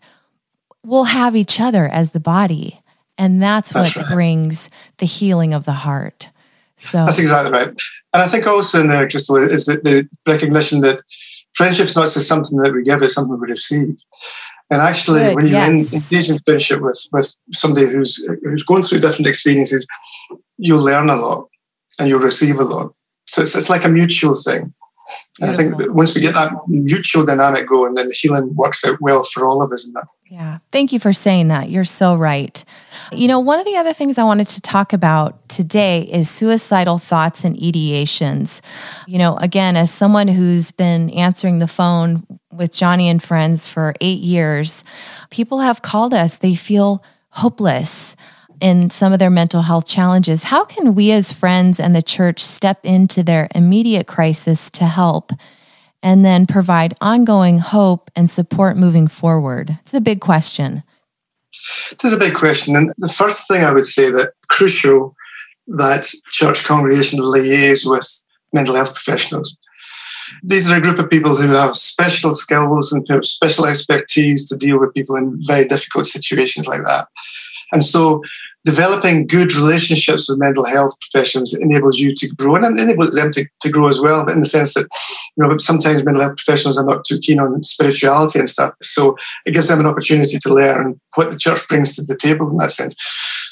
we'll 0.82 1.04
have 1.04 1.36
each 1.36 1.60
other 1.60 1.86
as 1.86 2.12
the 2.12 2.20
body. 2.20 2.80
And 3.16 3.42
that's, 3.42 3.70
that's 3.70 3.94
what 3.94 4.06
right. 4.06 4.14
brings 4.14 4.70
the 4.98 5.06
healing 5.06 5.54
of 5.54 5.64
the 5.64 5.72
heart. 5.72 6.30
So 6.76 7.04
that's 7.04 7.18
exactly 7.18 7.52
right. 7.52 7.68
And 8.12 8.22
I 8.22 8.26
think 8.26 8.46
also 8.46 8.80
in 8.80 8.88
there, 8.88 9.08
Crystal, 9.08 9.36
is 9.36 9.66
that 9.66 9.84
the 9.84 10.08
recognition 10.26 10.80
that 10.82 11.02
friendship's 11.54 11.96
not 11.96 12.12
just 12.12 12.28
something 12.28 12.58
that 12.58 12.72
we 12.72 12.82
give, 12.82 13.02
it's 13.02 13.14
something 13.14 13.38
we 13.40 13.48
receive. 13.48 13.96
And 14.70 14.80
actually, 14.80 15.20
Good, 15.20 15.34
when 15.36 15.46
you're 15.46 15.60
yes. 15.60 15.92
in 15.92 15.98
engaged 16.00 16.30
in 16.30 16.38
friendship 16.38 16.80
with, 16.80 17.00
with 17.12 17.34
somebody 17.52 17.86
who's 17.86 18.16
who's 18.42 18.62
going 18.62 18.82
through 18.82 19.00
different 19.00 19.26
experiences, 19.26 19.86
you'll 20.58 20.84
learn 20.84 21.10
a 21.10 21.16
lot 21.16 21.48
and 21.98 22.08
you'll 22.08 22.20
receive 22.20 22.58
a 22.58 22.64
lot. 22.64 22.94
So 23.26 23.42
it's, 23.42 23.54
it's 23.54 23.70
like 23.70 23.84
a 23.84 23.88
mutual 23.88 24.34
thing. 24.34 24.72
And 25.40 25.50
I 25.50 25.54
think 25.54 25.76
that 25.76 25.94
once 25.94 26.14
we 26.14 26.20
get 26.20 26.34
that 26.34 26.52
mutual 26.66 27.26
dynamic 27.26 27.68
going, 27.68 27.94
then 27.94 28.08
the 28.08 28.14
healing 28.14 28.54
works 28.54 28.84
out 28.84 28.98
well 29.00 29.22
for 29.22 29.44
all 29.44 29.62
of 29.62 29.70
us 29.70 29.86
in 29.86 29.92
that. 29.92 30.06
Yeah. 30.34 30.58
Thank 30.72 30.92
you 30.92 30.98
for 30.98 31.12
saying 31.12 31.46
that. 31.48 31.70
You're 31.70 31.84
so 31.84 32.16
right. 32.16 32.64
You 33.12 33.28
know, 33.28 33.38
one 33.38 33.60
of 33.60 33.64
the 33.66 33.76
other 33.76 33.92
things 33.92 34.18
I 34.18 34.24
wanted 34.24 34.48
to 34.48 34.60
talk 34.60 34.92
about 34.92 35.48
today 35.48 36.02
is 36.02 36.28
suicidal 36.28 36.98
thoughts 36.98 37.44
and 37.44 37.56
ideations. 37.56 38.60
You 39.06 39.18
know, 39.18 39.36
again, 39.36 39.76
as 39.76 39.94
someone 39.94 40.26
who's 40.26 40.72
been 40.72 41.10
answering 41.10 41.60
the 41.60 41.68
phone 41.68 42.26
with 42.52 42.72
Joni 42.72 43.04
and 43.04 43.22
friends 43.22 43.68
for 43.68 43.94
eight 44.00 44.18
years, 44.18 44.82
people 45.30 45.60
have 45.60 45.82
called 45.82 46.12
us. 46.12 46.38
They 46.38 46.56
feel 46.56 47.04
hopeless 47.28 48.16
in 48.60 48.90
some 48.90 49.12
of 49.12 49.20
their 49.20 49.30
mental 49.30 49.62
health 49.62 49.86
challenges. 49.86 50.42
How 50.42 50.64
can 50.64 50.96
we 50.96 51.12
as 51.12 51.30
friends 51.30 51.78
and 51.78 51.94
the 51.94 52.02
church 52.02 52.42
step 52.42 52.80
into 52.82 53.22
their 53.22 53.46
immediate 53.54 54.08
crisis 54.08 54.68
to 54.72 54.86
help? 54.86 55.30
And 56.04 56.24
then 56.24 56.46
provide 56.46 56.94
ongoing 57.00 57.58
hope 57.58 58.10
and 58.14 58.30
support 58.30 58.76
moving 58.76 59.08
forward? 59.08 59.78
It's 59.82 59.94
a 59.94 60.00
big 60.00 60.20
question. 60.20 60.84
It 61.90 62.04
is 62.04 62.12
a 62.12 62.18
big 62.18 62.34
question. 62.34 62.76
And 62.76 62.92
the 62.98 63.08
first 63.08 63.48
thing 63.48 63.64
I 63.64 63.72
would 63.72 63.86
say 63.86 64.10
that 64.10 64.34
crucial 64.48 65.16
that 65.66 66.06
church 66.30 66.64
congregation 66.64 67.18
liaise 67.20 67.88
with 67.90 68.24
mental 68.52 68.74
health 68.74 68.94
professionals. 68.94 69.56
These 70.42 70.70
are 70.70 70.76
a 70.76 70.80
group 70.80 70.98
of 70.98 71.08
people 71.08 71.36
who 71.36 71.48
have 71.48 71.74
special 71.74 72.34
skills 72.34 72.92
and 72.92 73.04
who 73.08 73.14
have 73.14 73.24
special 73.24 73.66
expertise 73.66 74.46
to 74.48 74.56
deal 74.56 74.78
with 74.78 74.92
people 74.92 75.16
in 75.16 75.38
very 75.46 75.66
difficult 75.66 76.06
situations 76.06 76.66
like 76.66 76.82
that. 76.84 77.08
And 77.72 77.82
so 77.82 78.22
developing 78.64 79.26
good 79.26 79.54
relationships 79.54 80.28
with 80.28 80.38
mental 80.38 80.64
health 80.64 80.98
professionals 81.00 81.52
enables 81.52 81.98
you 81.98 82.14
to 82.14 82.28
grow 82.34 82.54
and 82.54 82.78
enables 82.78 83.14
them 83.14 83.30
to, 83.30 83.44
to 83.60 83.70
grow 83.70 83.88
as 83.88 84.00
well, 84.00 84.24
but 84.24 84.34
in 84.34 84.40
the 84.40 84.46
sense 84.46 84.72
that, 84.74 84.88
you 85.36 85.44
know, 85.44 85.56
sometimes 85.58 86.02
mental 86.02 86.22
health 86.22 86.36
professionals 86.36 86.78
are 86.78 86.86
not 86.86 87.04
too 87.04 87.18
keen 87.18 87.40
on 87.40 87.62
spirituality 87.64 88.38
and 88.38 88.48
stuff. 88.48 88.72
So 88.82 89.16
it 89.44 89.52
gives 89.52 89.68
them 89.68 89.80
an 89.80 89.86
opportunity 89.86 90.38
to 90.38 90.54
learn 90.54 90.98
what 91.14 91.30
the 91.30 91.38
church 91.38 91.66
brings 91.68 91.94
to 91.96 92.02
the 92.02 92.16
table 92.16 92.48
in 92.48 92.56
that 92.56 92.70
sense. 92.70 92.94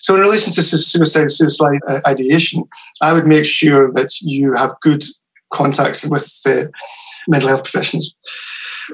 So 0.03 0.15
in 0.15 0.21
relation 0.23 0.53
to 0.53 0.63
suicide, 0.63 1.31
suicide 1.31 1.81
uh, 1.89 2.01
ideation, 2.07 2.65
I 3.03 3.13
would 3.13 3.27
make 3.27 3.45
sure 3.45 3.93
that 3.93 4.19
you 4.21 4.55
have 4.55 4.75
good 4.81 5.05
contacts 5.53 6.09
with 6.09 6.25
the 6.45 6.73
mental 7.29 7.51
health 7.51 7.65
professionals. 7.65 8.15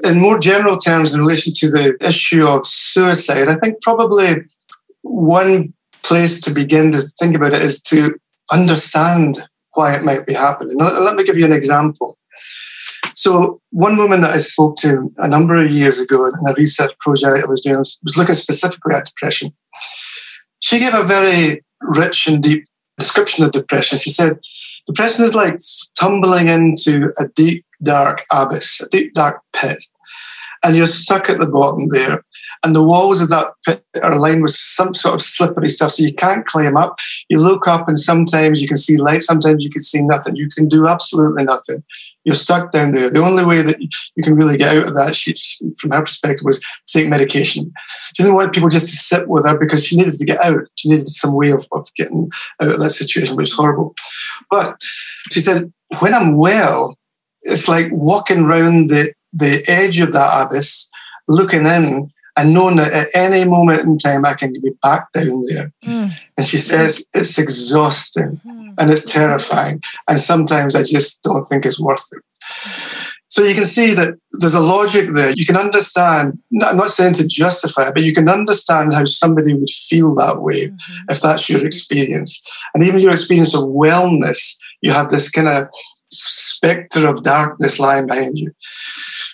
In 0.03 0.19
more 0.19 0.37
general 0.37 0.77
terms, 0.77 1.13
in 1.13 1.19
relation 1.19 1.53
to 1.55 1.71
the 1.71 1.97
issue 2.05 2.45
of 2.45 2.67
suicide, 2.67 3.47
I 3.47 3.55
think 3.55 3.81
probably 3.81 4.43
one 5.01 5.73
place 6.03 6.41
to 6.41 6.53
begin 6.53 6.91
to 6.91 7.01
think 7.19 7.35
about 7.35 7.53
it 7.53 7.61
is 7.61 7.81
to 7.83 8.15
understand 8.51 9.39
why 9.73 9.95
it 9.95 10.03
might 10.03 10.25
be 10.25 10.33
happening. 10.33 10.75
Let, 10.77 11.15
me 11.15 11.23
give 11.23 11.37
you 11.37 11.45
an 11.45 11.53
example. 11.53 12.17
So, 13.15 13.61
one 13.71 13.97
woman 13.97 14.21
that 14.21 14.31
I 14.31 14.37
spoke 14.37 14.77
to 14.77 15.11
a 15.17 15.27
number 15.27 15.55
of 15.55 15.71
years 15.71 15.99
ago 15.99 16.25
in 16.25 16.33
a 16.47 16.53
research 16.53 16.91
project 16.99 17.43
I 17.43 17.49
was 17.49 17.61
doing 17.61 17.77
was, 17.77 17.99
was 18.03 18.17
looking 18.17 18.35
specifically 18.35 18.95
at 18.95 19.05
depression. 19.05 19.53
She 20.59 20.79
gave 20.79 20.93
a 20.93 21.03
very 21.03 21.63
rich 21.81 22.27
and 22.27 22.41
deep 22.41 22.65
description 22.97 23.43
of 23.43 23.51
depression. 23.51 23.97
She 23.97 24.09
said, 24.09 24.39
Depression 24.87 25.23
is 25.23 25.35
like 25.35 25.59
tumbling 25.99 26.47
into 26.47 27.13
a 27.19 27.27
deep, 27.35 27.63
dark 27.83 28.23
abyss, 28.33 28.81
a 28.81 28.89
deep, 28.89 29.13
dark 29.13 29.41
pit, 29.53 29.83
and 30.63 30.75
you're 30.75 30.87
stuck 30.87 31.29
at 31.29 31.39
the 31.39 31.47
bottom 31.47 31.87
there 31.89 32.23
and 32.63 32.75
the 32.75 32.83
walls 32.83 33.21
of 33.21 33.29
that 33.29 33.53
pit 33.65 33.83
are 34.03 34.19
lined 34.19 34.41
with 34.41 34.51
some 34.51 34.93
sort 34.93 35.15
of 35.15 35.21
slippery 35.21 35.67
stuff, 35.67 35.91
so 35.91 36.03
you 36.03 36.13
can't 36.13 36.45
climb 36.45 36.75
up. 36.75 36.97
You 37.29 37.39
look 37.39 37.67
up, 37.67 37.87
and 37.87 37.97
sometimes 37.97 38.61
you 38.61 38.67
can 38.67 38.77
see 38.77 38.97
light, 38.97 39.21
sometimes 39.21 39.63
you 39.63 39.69
can 39.69 39.81
see 39.81 40.01
nothing. 40.01 40.35
You 40.35 40.49
can 40.49 40.67
do 40.67 40.87
absolutely 40.87 41.43
nothing. 41.43 41.83
You're 42.25 42.35
stuck 42.35 42.71
down 42.71 42.91
there. 42.91 43.09
The 43.09 43.23
only 43.23 43.45
way 43.45 43.61
that 43.61 43.79
you 43.79 44.23
can 44.23 44.35
really 44.35 44.57
get 44.57 44.75
out 44.75 44.87
of 44.87 44.93
that, 44.95 45.15
she, 45.15 45.33
from 45.79 45.91
her 45.91 46.01
perspective, 46.01 46.43
was 46.43 46.63
take 46.85 47.07
medication. 47.07 47.71
She 48.13 48.23
didn't 48.23 48.35
want 48.35 48.53
people 48.53 48.69
just 48.69 48.87
to 48.89 48.95
sit 48.95 49.29
with 49.29 49.45
her 49.45 49.57
because 49.57 49.85
she 49.85 49.95
needed 49.95 50.13
to 50.15 50.25
get 50.25 50.39
out. 50.41 50.61
She 50.75 50.89
needed 50.89 51.05
some 51.05 51.35
way 51.35 51.51
of, 51.51 51.65
of 51.71 51.87
getting 51.95 52.29
out 52.61 52.73
of 52.73 52.79
that 52.79 52.91
situation, 52.91 53.35
which 53.35 53.49
is 53.49 53.55
horrible. 53.55 53.95
But 54.51 54.81
she 55.31 55.39
said, 55.39 55.71
when 55.99 56.13
I'm 56.13 56.37
well, 56.37 56.97
it's 57.43 57.67
like 57.67 57.89
walking 57.91 58.45
around 58.45 58.89
the, 58.89 59.13
the 59.31 59.63
edge 59.67 59.99
of 59.99 60.11
that 60.11 60.47
abyss, 60.47 60.89
looking 61.29 61.65
in 61.65 62.11
and 62.39 62.53
knowing 62.53 62.77
that 62.77 62.93
at 62.93 63.07
any 63.13 63.43
moment 63.49 63.81
in 63.81 63.97
time 63.97 64.25
I 64.25 64.33
can 64.33 64.53
be 64.53 64.71
back 64.81 65.11
down 65.11 65.41
there. 65.49 65.71
Mm. 65.85 66.13
And 66.37 66.45
she 66.45 66.57
says 66.57 67.05
it's 67.13 67.37
exhausting 67.37 68.39
mm. 68.45 68.73
and 68.79 68.89
it's 68.89 69.03
terrifying. 69.03 69.81
And 70.07 70.19
sometimes 70.19 70.73
I 70.73 70.83
just 70.83 71.21
don't 71.21 71.43
think 71.43 71.65
it's 71.65 71.81
worth 71.81 72.07
it. 72.13 72.23
So 73.27 73.43
you 73.43 73.53
can 73.53 73.65
see 73.65 73.93
that 73.93 74.17
there's 74.31 74.55
a 74.55 74.61
logic 74.61 75.09
there. 75.13 75.33
You 75.35 75.45
can 75.45 75.57
understand, 75.57 76.39
I'm 76.63 76.77
not 76.77 76.91
saying 76.91 77.13
to 77.15 77.27
justify 77.27 77.89
it, 77.89 77.93
but 77.93 78.03
you 78.03 78.13
can 78.13 78.29
understand 78.29 78.93
how 78.93 79.03
somebody 79.05 79.53
would 79.53 79.69
feel 79.69 80.15
that 80.15 80.41
way 80.41 80.69
mm-hmm. 80.69 81.11
if 81.11 81.21
that's 81.21 81.49
your 81.49 81.63
experience. 81.63 82.41
And 82.73 82.83
even 82.83 83.01
your 83.01 83.11
experience 83.11 83.53
of 83.53 83.63
wellness, 83.65 84.55
you 84.81 84.93
have 84.93 85.09
this 85.09 85.29
kind 85.29 85.47
of 85.47 85.67
specter 86.11 87.05
of 87.07 87.21
darkness 87.21 87.79
lying 87.79 88.07
behind 88.07 88.39
you. 88.39 88.51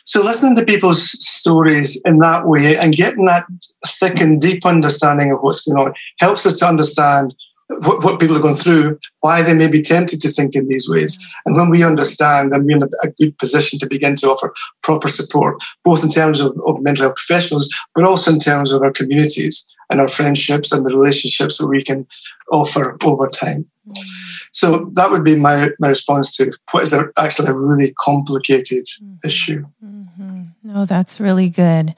So 0.06 0.22
listening 0.22 0.56
to 0.56 0.66
people's 0.66 1.12
stories 1.28 2.00
in 2.06 2.20
that 2.20 2.48
way 2.48 2.78
and 2.78 2.96
getting 2.96 3.26
that 3.26 3.46
thick 3.88 4.22
and 4.22 4.40
deep 4.40 4.64
understanding 4.66 5.32
of 5.32 5.40
what's 5.42 5.66
going 5.66 5.80
on 5.80 5.94
helps 6.20 6.46
us 6.46 6.60
to 6.60 6.66
understand 6.66 7.36
what, 7.70 8.04
what 8.04 8.20
people 8.20 8.38
are 8.38 8.42
going 8.42 8.54
through, 8.54 9.00
why 9.22 9.42
they 9.42 9.56
may 9.56 9.68
be 9.68 9.82
tempted 9.82 10.22
to 10.22 10.30
think 10.30 10.54
in 10.54 10.68
these 10.68 10.88
ways. 10.88 11.18
And 11.48 11.56
when 11.56 11.72
we 11.72 11.84
understand, 11.84 12.54
then 12.54 12.66
we're 12.66 12.78
in 12.78 12.84
a, 12.84 13.08
good 13.20 13.36
position 13.40 13.80
to 13.80 13.88
begin 13.88 14.16
to 14.18 14.28
offer 14.28 14.54
proper 14.84 15.08
support, 15.08 15.64
both 15.84 16.04
in 16.04 16.12
terms 16.12 16.40
of, 16.40 16.56
of 16.68 16.82
mental 16.82 17.06
health 17.06 17.16
professionals, 17.16 17.68
but 17.96 18.04
also 18.04 18.32
in 18.32 18.38
terms 18.38 18.72
of 18.72 18.84
our 18.84 18.92
communities 18.92 19.66
and 19.90 20.00
our 20.00 20.08
friendships 20.08 20.72
and 20.72 20.86
the 20.86 20.94
relationships 20.94 21.58
that 21.58 21.68
we 21.68 21.84
can 21.84 22.06
offer 22.52 22.96
over 23.04 23.28
time. 23.28 23.66
Mm. 23.88 24.50
So 24.52 24.92
that 24.94 25.12
would 25.12 25.24
be 25.24 25.36
my, 25.36 25.70
my 25.80 25.90
response 25.90 26.36
to 26.38 26.52
what 26.72 26.84
is 26.84 26.94
a, 26.94 27.06
actually 27.18 27.50
a 27.50 27.54
really 27.54 27.94
complicated 28.00 28.86
mm-hmm. 28.86 29.16
issue. 29.26 29.66
Mm-hmm. 29.84 30.44
No, 30.64 30.86
that's 30.86 31.20
really 31.20 31.50
good. 31.50 31.94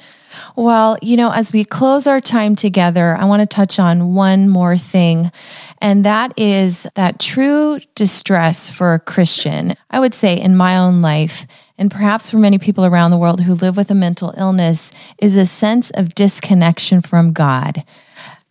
Well, 0.55 0.97
you 1.01 1.15
know, 1.17 1.31
as 1.31 1.53
we 1.53 1.63
close 1.63 2.05
our 2.05 2.19
time 2.19 2.55
together, 2.55 3.15
I 3.15 3.25
want 3.25 3.41
to 3.41 3.45
touch 3.45 3.79
on 3.79 4.13
one 4.13 4.49
more 4.49 4.77
thing, 4.77 5.31
and 5.81 6.03
that 6.03 6.33
is 6.37 6.85
that 6.95 7.19
true 7.19 7.79
distress 7.95 8.69
for 8.69 8.93
a 8.93 8.99
Christian, 8.99 9.75
I 9.89 9.99
would 9.99 10.13
say 10.13 10.39
in 10.39 10.57
my 10.57 10.77
own 10.77 11.01
life, 11.01 11.47
and 11.77 11.89
perhaps 11.89 12.31
for 12.31 12.37
many 12.37 12.57
people 12.57 12.85
around 12.85 13.11
the 13.11 13.17
world 13.17 13.41
who 13.41 13.53
live 13.53 13.77
with 13.77 13.89
a 13.89 13.95
mental 13.95 14.33
illness, 14.37 14.91
is 15.19 15.37
a 15.37 15.45
sense 15.45 15.89
of 15.91 16.13
disconnection 16.13 17.01
from 17.01 17.33
God. 17.33 17.83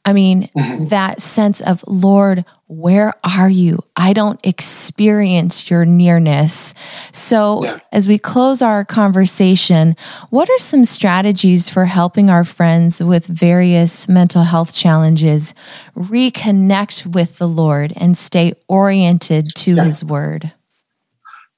I 0.07 0.12
mean, 0.12 0.49
mm-hmm. 0.57 0.87
that 0.87 1.21
sense 1.21 1.61
of, 1.61 1.83
Lord, 1.88 2.45
where 2.69 3.12
are 3.25 3.51
you? 3.51 3.81
I 3.97 4.12
don't 4.12 4.38
experience 4.47 5.69
your 5.69 5.85
nearness. 5.85 6.75
So, 7.11 7.64
yeah. 7.64 7.79
as 7.92 8.07
we 8.07 8.16
close 8.16 8.62
our 8.62 8.85
conversation, 8.85 9.97
what 10.31 10.49
are 10.49 10.59
some 10.59 10.85
strategies 10.85 11.69
for 11.69 11.87
helping 11.87 12.31
our 12.31 12.45
friends 12.45 13.03
with 13.03 13.27
various 13.27 14.09
mental 14.09 14.45
health 14.45 14.73
challenges 14.73 15.55
reconnect 15.97 17.12
with 17.12 17.38
the 17.38 17.49
Lord 17.49 17.92
and 17.97 18.16
stay 18.16 18.55
oriented 18.69 19.49
to 19.57 19.75
yeah. 19.75 19.85
his 19.85 20.05
word? 20.05 20.53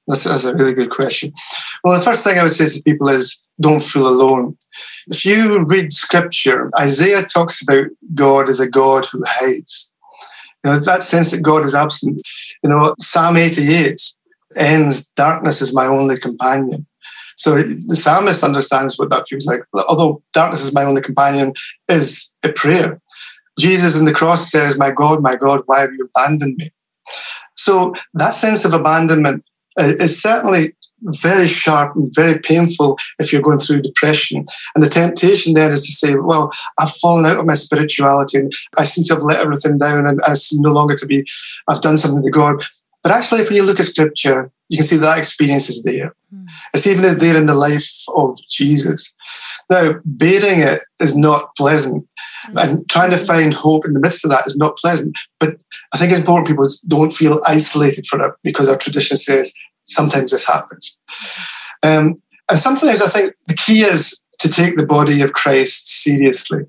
That's, 0.07 0.23
that's 0.23 0.43
a 0.43 0.55
really 0.55 0.73
good 0.73 0.89
question. 0.89 1.31
Well, 1.83 1.95
the 1.95 2.03
first 2.03 2.23
thing 2.23 2.39
I 2.39 2.43
would 2.43 2.51
say 2.51 2.67
to 2.67 2.81
people 2.81 3.09
is 3.09 3.39
don't 3.61 3.83
feel 3.83 4.07
alone. 4.07 4.57
If 5.07 5.25
you 5.25 5.65
read 5.67 5.91
scripture, 5.91 6.69
Isaiah 6.79 7.23
talks 7.23 7.61
about 7.61 7.87
God 8.13 8.49
as 8.49 8.59
a 8.59 8.69
God 8.69 9.05
who 9.05 9.21
hides. 9.25 9.91
You 10.63 10.71
know, 10.71 10.79
that 10.79 11.03
sense 11.03 11.31
that 11.31 11.43
God 11.43 11.63
is 11.63 11.73
absent. 11.73 12.21
You 12.63 12.69
know, 12.69 12.93
Psalm 12.99 13.37
88 13.37 13.99
ends, 14.57 15.07
darkness 15.15 15.61
is 15.61 15.73
my 15.73 15.85
only 15.85 16.17
companion. 16.17 16.85
So 17.37 17.55
the 17.55 17.95
psalmist 17.95 18.43
understands 18.43 18.99
what 18.99 19.09
that 19.11 19.25
feels 19.29 19.45
like. 19.45 19.61
Although 19.87 20.21
darkness 20.33 20.63
is 20.63 20.73
my 20.73 20.83
only 20.83 21.01
companion 21.01 21.53
is 21.87 22.33
a 22.43 22.51
prayer. 22.51 22.99
Jesus 23.57 23.97
in 23.97 24.05
the 24.05 24.13
cross 24.13 24.51
says, 24.51 24.77
My 24.77 24.91
God, 24.91 25.21
my 25.21 25.35
God, 25.37 25.61
why 25.65 25.79
have 25.79 25.91
you 25.93 26.09
abandoned 26.15 26.57
me? 26.57 26.71
So 27.55 27.93
that 28.15 28.33
sense 28.33 28.65
of 28.65 28.73
abandonment 28.73 29.43
uh, 29.79 29.83
is 29.99 30.21
certainly 30.21 30.75
very 31.03 31.47
sharp 31.47 31.95
and 31.95 32.09
very 32.13 32.39
painful 32.39 32.97
if 33.19 33.31
you're 33.31 33.41
going 33.41 33.57
through 33.57 33.81
depression. 33.81 34.43
And 34.75 34.83
the 34.83 34.89
temptation 34.89 35.53
then 35.53 35.71
is 35.71 35.85
to 35.85 35.91
say, 35.91 36.15
well, 36.15 36.51
I've 36.77 36.91
fallen 36.91 37.25
out 37.25 37.37
of 37.37 37.45
my 37.45 37.53
spirituality 37.53 38.37
and 38.37 38.51
I 38.77 38.83
seem 38.83 39.03
to 39.05 39.13
have 39.13 39.23
let 39.23 39.43
everything 39.43 39.77
down 39.77 40.07
and 40.07 40.19
I 40.27 40.33
seem 40.33 40.61
no 40.61 40.71
longer 40.71 40.95
to 40.95 41.05
be, 41.05 41.25
I've 41.67 41.81
done 41.81 41.97
something 41.97 42.23
to 42.23 42.31
God. 42.31 42.63
But 43.03 43.11
actually, 43.13 43.41
if 43.41 43.51
you 43.51 43.63
look 43.63 43.79
at 43.79 43.85
scripture, 43.85 44.51
you 44.67 44.77
can 44.77 44.85
see 44.85 44.97
that 44.97 45.17
experience 45.17 45.69
is 45.69 45.83
there. 45.83 46.13
Mm. 46.33 46.45
It's 46.73 46.85
even 46.85 47.17
there 47.17 47.37
in 47.37 47.47
the 47.47 47.55
life 47.55 47.89
of 48.15 48.37
Jesus. 48.49 49.13
Now, 49.69 49.93
bearing 50.05 50.61
it 50.61 50.81
is 50.99 51.15
not 51.15 51.55
pleasant. 51.55 52.07
And 52.55 52.87
trying 52.89 53.11
to 53.11 53.17
find 53.17 53.53
hope 53.53 53.85
in 53.85 53.93
the 53.93 53.99
midst 53.99 54.25
of 54.25 54.31
that 54.31 54.47
is 54.47 54.57
not 54.57 54.77
pleasant. 54.77 55.19
But 55.39 55.55
I 55.93 55.97
think 55.97 56.11
it's 56.11 56.19
important 56.19 56.47
people 56.47 56.67
don't 56.87 57.11
feel 57.11 57.39
isolated 57.45 58.05
from 58.07 58.21
it 58.21 58.31
because 58.43 58.67
our 58.67 58.77
tradition 58.77 59.17
says 59.17 59.53
sometimes 59.89 60.31
this 60.31 60.45
happens. 60.45 60.95
Um, 61.83 62.15
and 62.49 62.59
sometimes 62.59 63.01
I 63.01 63.07
think 63.07 63.33
the 63.47 63.55
key 63.55 63.81
is 63.81 64.23
to 64.39 64.49
take 64.49 64.77
the 64.77 64.85
body 64.85 65.21
of 65.21 65.33
Christ 65.33 66.03
seriously. 66.03 66.61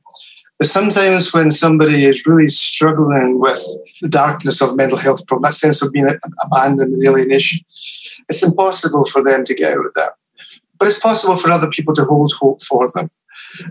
Sometimes 0.62 1.32
when 1.32 1.50
somebody 1.50 2.04
is 2.04 2.26
really 2.26 2.48
struggling 2.50 3.40
with 3.40 3.62
the 4.02 4.08
darkness 4.08 4.60
of 4.60 4.76
mental 4.76 4.98
health 4.98 5.26
problem, 5.26 5.48
that 5.48 5.54
sense 5.54 5.80
of 5.80 5.90
being 5.90 6.06
abandoned 6.44 6.92
and 6.92 7.08
alienation, 7.08 7.60
it's 8.28 8.42
impossible 8.42 9.06
for 9.06 9.24
them 9.24 9.42
to 9.44 9.54
get 9.54 9.78
out 9.78 9.86
of 9.86 9.94
that. 9.94 10.12
But 10.78 10.88
it's 10.88 11.00
possible 11.00 11.36
for 11.36 11.50
other 11.50 11.70
people 11.70 11.94
to 11.94 12.04
hold 12.04 12.32
hope 12.38 12.62
for 12.62 12.90
them. 12.94 13.10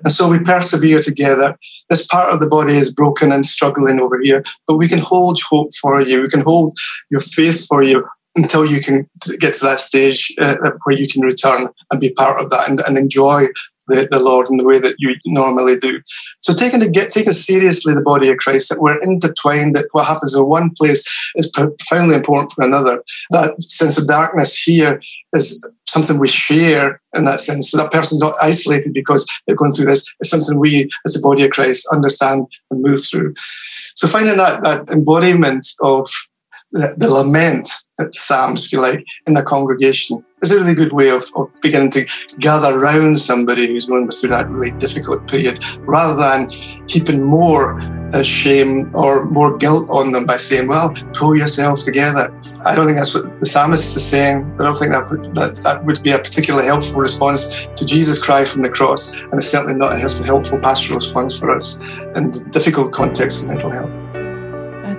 And 0.04 0.12
so 0.12 0.30
we 0.30 0.40
persevere 0.40 1.02
together. 1.02 1.58
This 1.90 2.06
part 2.06 2.34
of 2.34 2.40
the 2.40 2.50
body 2.50 2.76
is 2.76 2.92
broken 2.92 3.32
and 3.32 3.46
struggling 3.46 4.00
over 4.00 4.20
here, 4.20 4.44
but 4.68 4.78
we 4.78 4.88
can 4.88 5.00
hold 5.00 5.40
hope 5.42 5.70
for 5.80 6.02
you. 6.02 6.22
We 6.22 6.28
can 6.28 6.42
hold 6.42 6.76
your 7.10 7.22
faith 7.22 7.66
for 7.68 7.84
you 7.84 8.06
until 8.36 8.66
you 8.66 8.82
can 8.82 9.10
get 9.40 9.54
to 9.56 9.66
that 9.66 9.80
stage 9.80 10.34
uh, 10.42 10.56
where 10.84 10.98
you 10.98 11.08
can 11.08 11.22
return 11.22 11.68
and 11.92 12.00
be 12.00 12.12
part 12.12 12.42
of 12.42 12.50
that 12.50 12.70
and, 12.70 12.82
and 12.82 12.98
enjoy 12.98 13.48
the, 13.90 14.08
the 14.10 14.20
Lord 14.20 14.48
in 14.50 14.58
the 14.58 14.64
way 14.64 14.80
that 14.80 14.96
you 15.00 15.16
normally 15.26 15.78
do. 15.78 16.00
So 16.40 16.54
taking 16.54 16.80
to 16.80 16.90
get 16.90 17.12
taking 17.12 17.34
seriously 17.34 17.94
the 17.94 18.04
body 18.04 18.30
of 18.30 18.38
Christ, 18.38 18.70
that 18.70 18.82
we're 18.82 19.02
intertwined, 19.02 19.76
that 19.76 19.90
what 19.92 20.06
happens 20.06 20.34
in 20.34 20.46
one 20.46 20.70
place 20.78 21.04
is 21.36 21.50
profoundly 21.50 22.16
important 22.16 22.52
for 22.52 22.64
another. 22.64 23.04
That 23.32 23.62
sense 23.64 23.98
of 23.98 24.08
darkness 24.08 24.58
here 24.58 25.02
is 25.34 25.68
something 25.88 26.20
we 26.20 26.28
share 26.28 27.02
in 27.16 27.26
that 27.26 27.40
sense. 27.40 27.72
So 27.72 27.78
that 27.78 27.92
person's 27.92 28.20
not 28.20 28.36
isolated 28.42 28.94
because 28.94 29.26
they're 29.46 29.56
going 29.56 29.72
through 29.72 29.88
this. 29.88 30.06
It's 30.20 30.30
something 30.30 30.60
we, 30.60 30.90
as 31.06 31.14
the 31.14 31.22
body 31.22 31.44
of 31.44 31.52
Christ, 31.52 31.88
understand 31.92 32.46
and 32.70 32.84
move 32.84 33.04
through. 33.04 33.34
So 33.96 34.08
finding 34.08 34.38
that, 34.38 34.64
that 34.64 34.90
embodiment 34.92 35.66
of 35.82 36.08
the, 36.72 36.96
the 36.98 37.10
lament 37.10 37.70
that 37.98 38.14
Psalms 38.14 38.70
feel 38.70 38.82
like 38.82 39.04
in 39.28 39.34
the 39.34 39.44
congregation 39.44 40.24
is 40.42 40.52
a 40.52 40.56
really 40.56 40.74
good 40.74 40.94
way 40.94 41.10
of, 41.10 41.26
of 41.36 41.50
beginning 41.62 41.92
to 41.92 42.06
gather 42.40 42.78
around 42.78 43.20
somebody 43.20 43.68
who's 43.68 43.86
going 43.86 44.10
through 44.10 44.30
that 44.30 44.50
really 44.50 44.72
difficult 44.78 45.28
period 45.28 45.64
rather 45.80 46.16
than 46.16 46.50
heaping 46.88 47.24
more 47.24 47.80
uh, 48.14 48.24
shame 48.24 48.90
or 48.96 49.26
more 49.26 49.58
guilt 49.58 49.90
on 49.90 50.12
them 50.12 50.26
by 50.26 50.38
saying, 50.38 50.68
well, 50.68 50.94
pull 51.14 51.36
yourself 51.36 51.84
together. 51.84 52.34
I 52.66 52.76
don't 52.76 52.86
think 52.86 52.98
that's 52.98 53.14
what 53.14 53.40
the 53.40 53.46
psalmist 53.46 53.96
is 53.96 54.06
saying. 54.06 54.56
I 54.60 54.64
don't 54.64 54.76
think 54.76 54.92
that 54.92 55.10
would, 55.10 55.34
that, 55.36 55.56
that 55.64 55.86
would 55.86 56.04
be 56.04 56.12
a 56.12 56.18
particularly 56.18 56.66
helpful 56.66 57.00
response 57.00 57.66
to 57.76 57.86
Jesus' 57.86 58.22
cry 58.22 58.44
from 58.44 58.64
the 58.64 58.70
cross, 58.70 59.14
and 59.14 59.34
it's 59.36 59.48
certainly 59.48 59.76
not 59.76 59.94
a 59.94 60.24
helpful 60.26 60.60
pastoral 60.60 60.98
response 60.98 61.38
for 61.38 61.52
us 61.52 61.78
in 62.16 62.32
the 62.32 62.46
difficult 62.52 62.92
context 62.92 63.42
of 63.42 63.48
mental 63.48 63.70
health. 63.70 63.99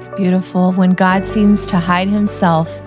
That's 0.00 0.16
beautiful. 0.16 0.72
When 0.72 0.92
God 0.92 1.26
seems 1.26 1.66
to 1.66 1.76
hide 1.76 2.08
himself, 2.08 2.82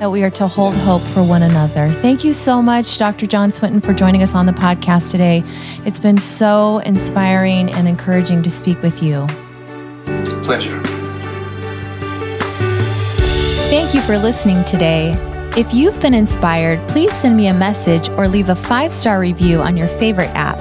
that 0.00 0.10
we 0.10 0.24
are 0.24 0.30
to 0.30 0.48
hold 0.48 0.74
hope 0.74 1.02
for 1.02 1.22
one 1.22 1.44
another. 1.44 1.90
Thank 1.90 2.24
you 2.24 2.32
so 2.32 2.60
much, 2.60 2.98
Dr. 2.98 3.28
John 3.28 3.52
Swinton, 3.52 3.80
for 3.80 3.92
joining 3.92 4.20
us 4.24 4.34
on 4.34 4.46
the 4.46 4.52
podcast 4.52 5.12
today. 5.12 5.44
It's 5.86 6.00
been 6.00 6.18
so 6.18 6.78
inspiring 6.78 7.70
and 7.70 7.86
encouraging 7.86 8.42
to 8.42 8.50
speak 8.50 8.82
with 8.82 9.00
you. 9.00 9.28
Pleasure. 10.42 10.82
Thank 13.70 13.94
you 13.94 14.00
for 14.00 14.18
listening 14.18 14.64
today. 14.64 15.12
If 15.56 15.72
you've 15.72 16.00
been 16.00 16.14
inspired, 16.14 16.80
please 16.88 17.12
send 17.12 17.36
me 17.36 17.46
a 17.46 17.54
message 17.54 18.08
or 18.08 18.26
leave 18.26 18.48
a 18.48 18.56
five 18.56 18.92
star 18.92 19.20
review 19.20 19.60
on 19.60 19.76
your 19.76 19.86
favorite 19.86 20.34
app. 20.34 20.58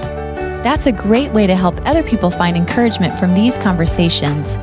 That's 0.64 0.86
a 0.86 0.92
great 0.92 1.32
way 1.32 1.48
to 1.48 1.56
help 1.56 1.84
other 1.88 2.04
people 2.04 2.30
find 2.30 2.56
encouragement 2.56 3.18
from 3.18 3.34
these 3.34 3.58
conversations. 3.58 4.60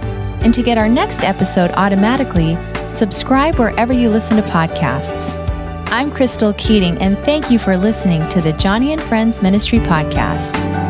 And 0.46 0.54
to 0.54 0.62
get 0.62 0.78
our 0.78 0.88
next 0.88 1.24
episode 1.24 1.72
automatically, 1.72 2.56
subscribe 2.94 3.58
wherever 3.58 3.92
you 3.92 4.08
listen 4.08 4.36
to 4.36 4.44
podcasts. 4.44 5.34
I'm 5.90 6.08
Crystal 6.08 6.52
Keating, 6.52 6.96
and 6.98 7.18
thank 7.18 7.50
you 7.50 7.58
for 7.58 7.76
listening 7.76 8.28
to 8.28 8.40
the 8.40 8.52
Joni 8.52 8.90
and 8.90 9.02
Friends 9.02 9.42
Ministry 9.42 9.80
Podcast. 9.80 10.85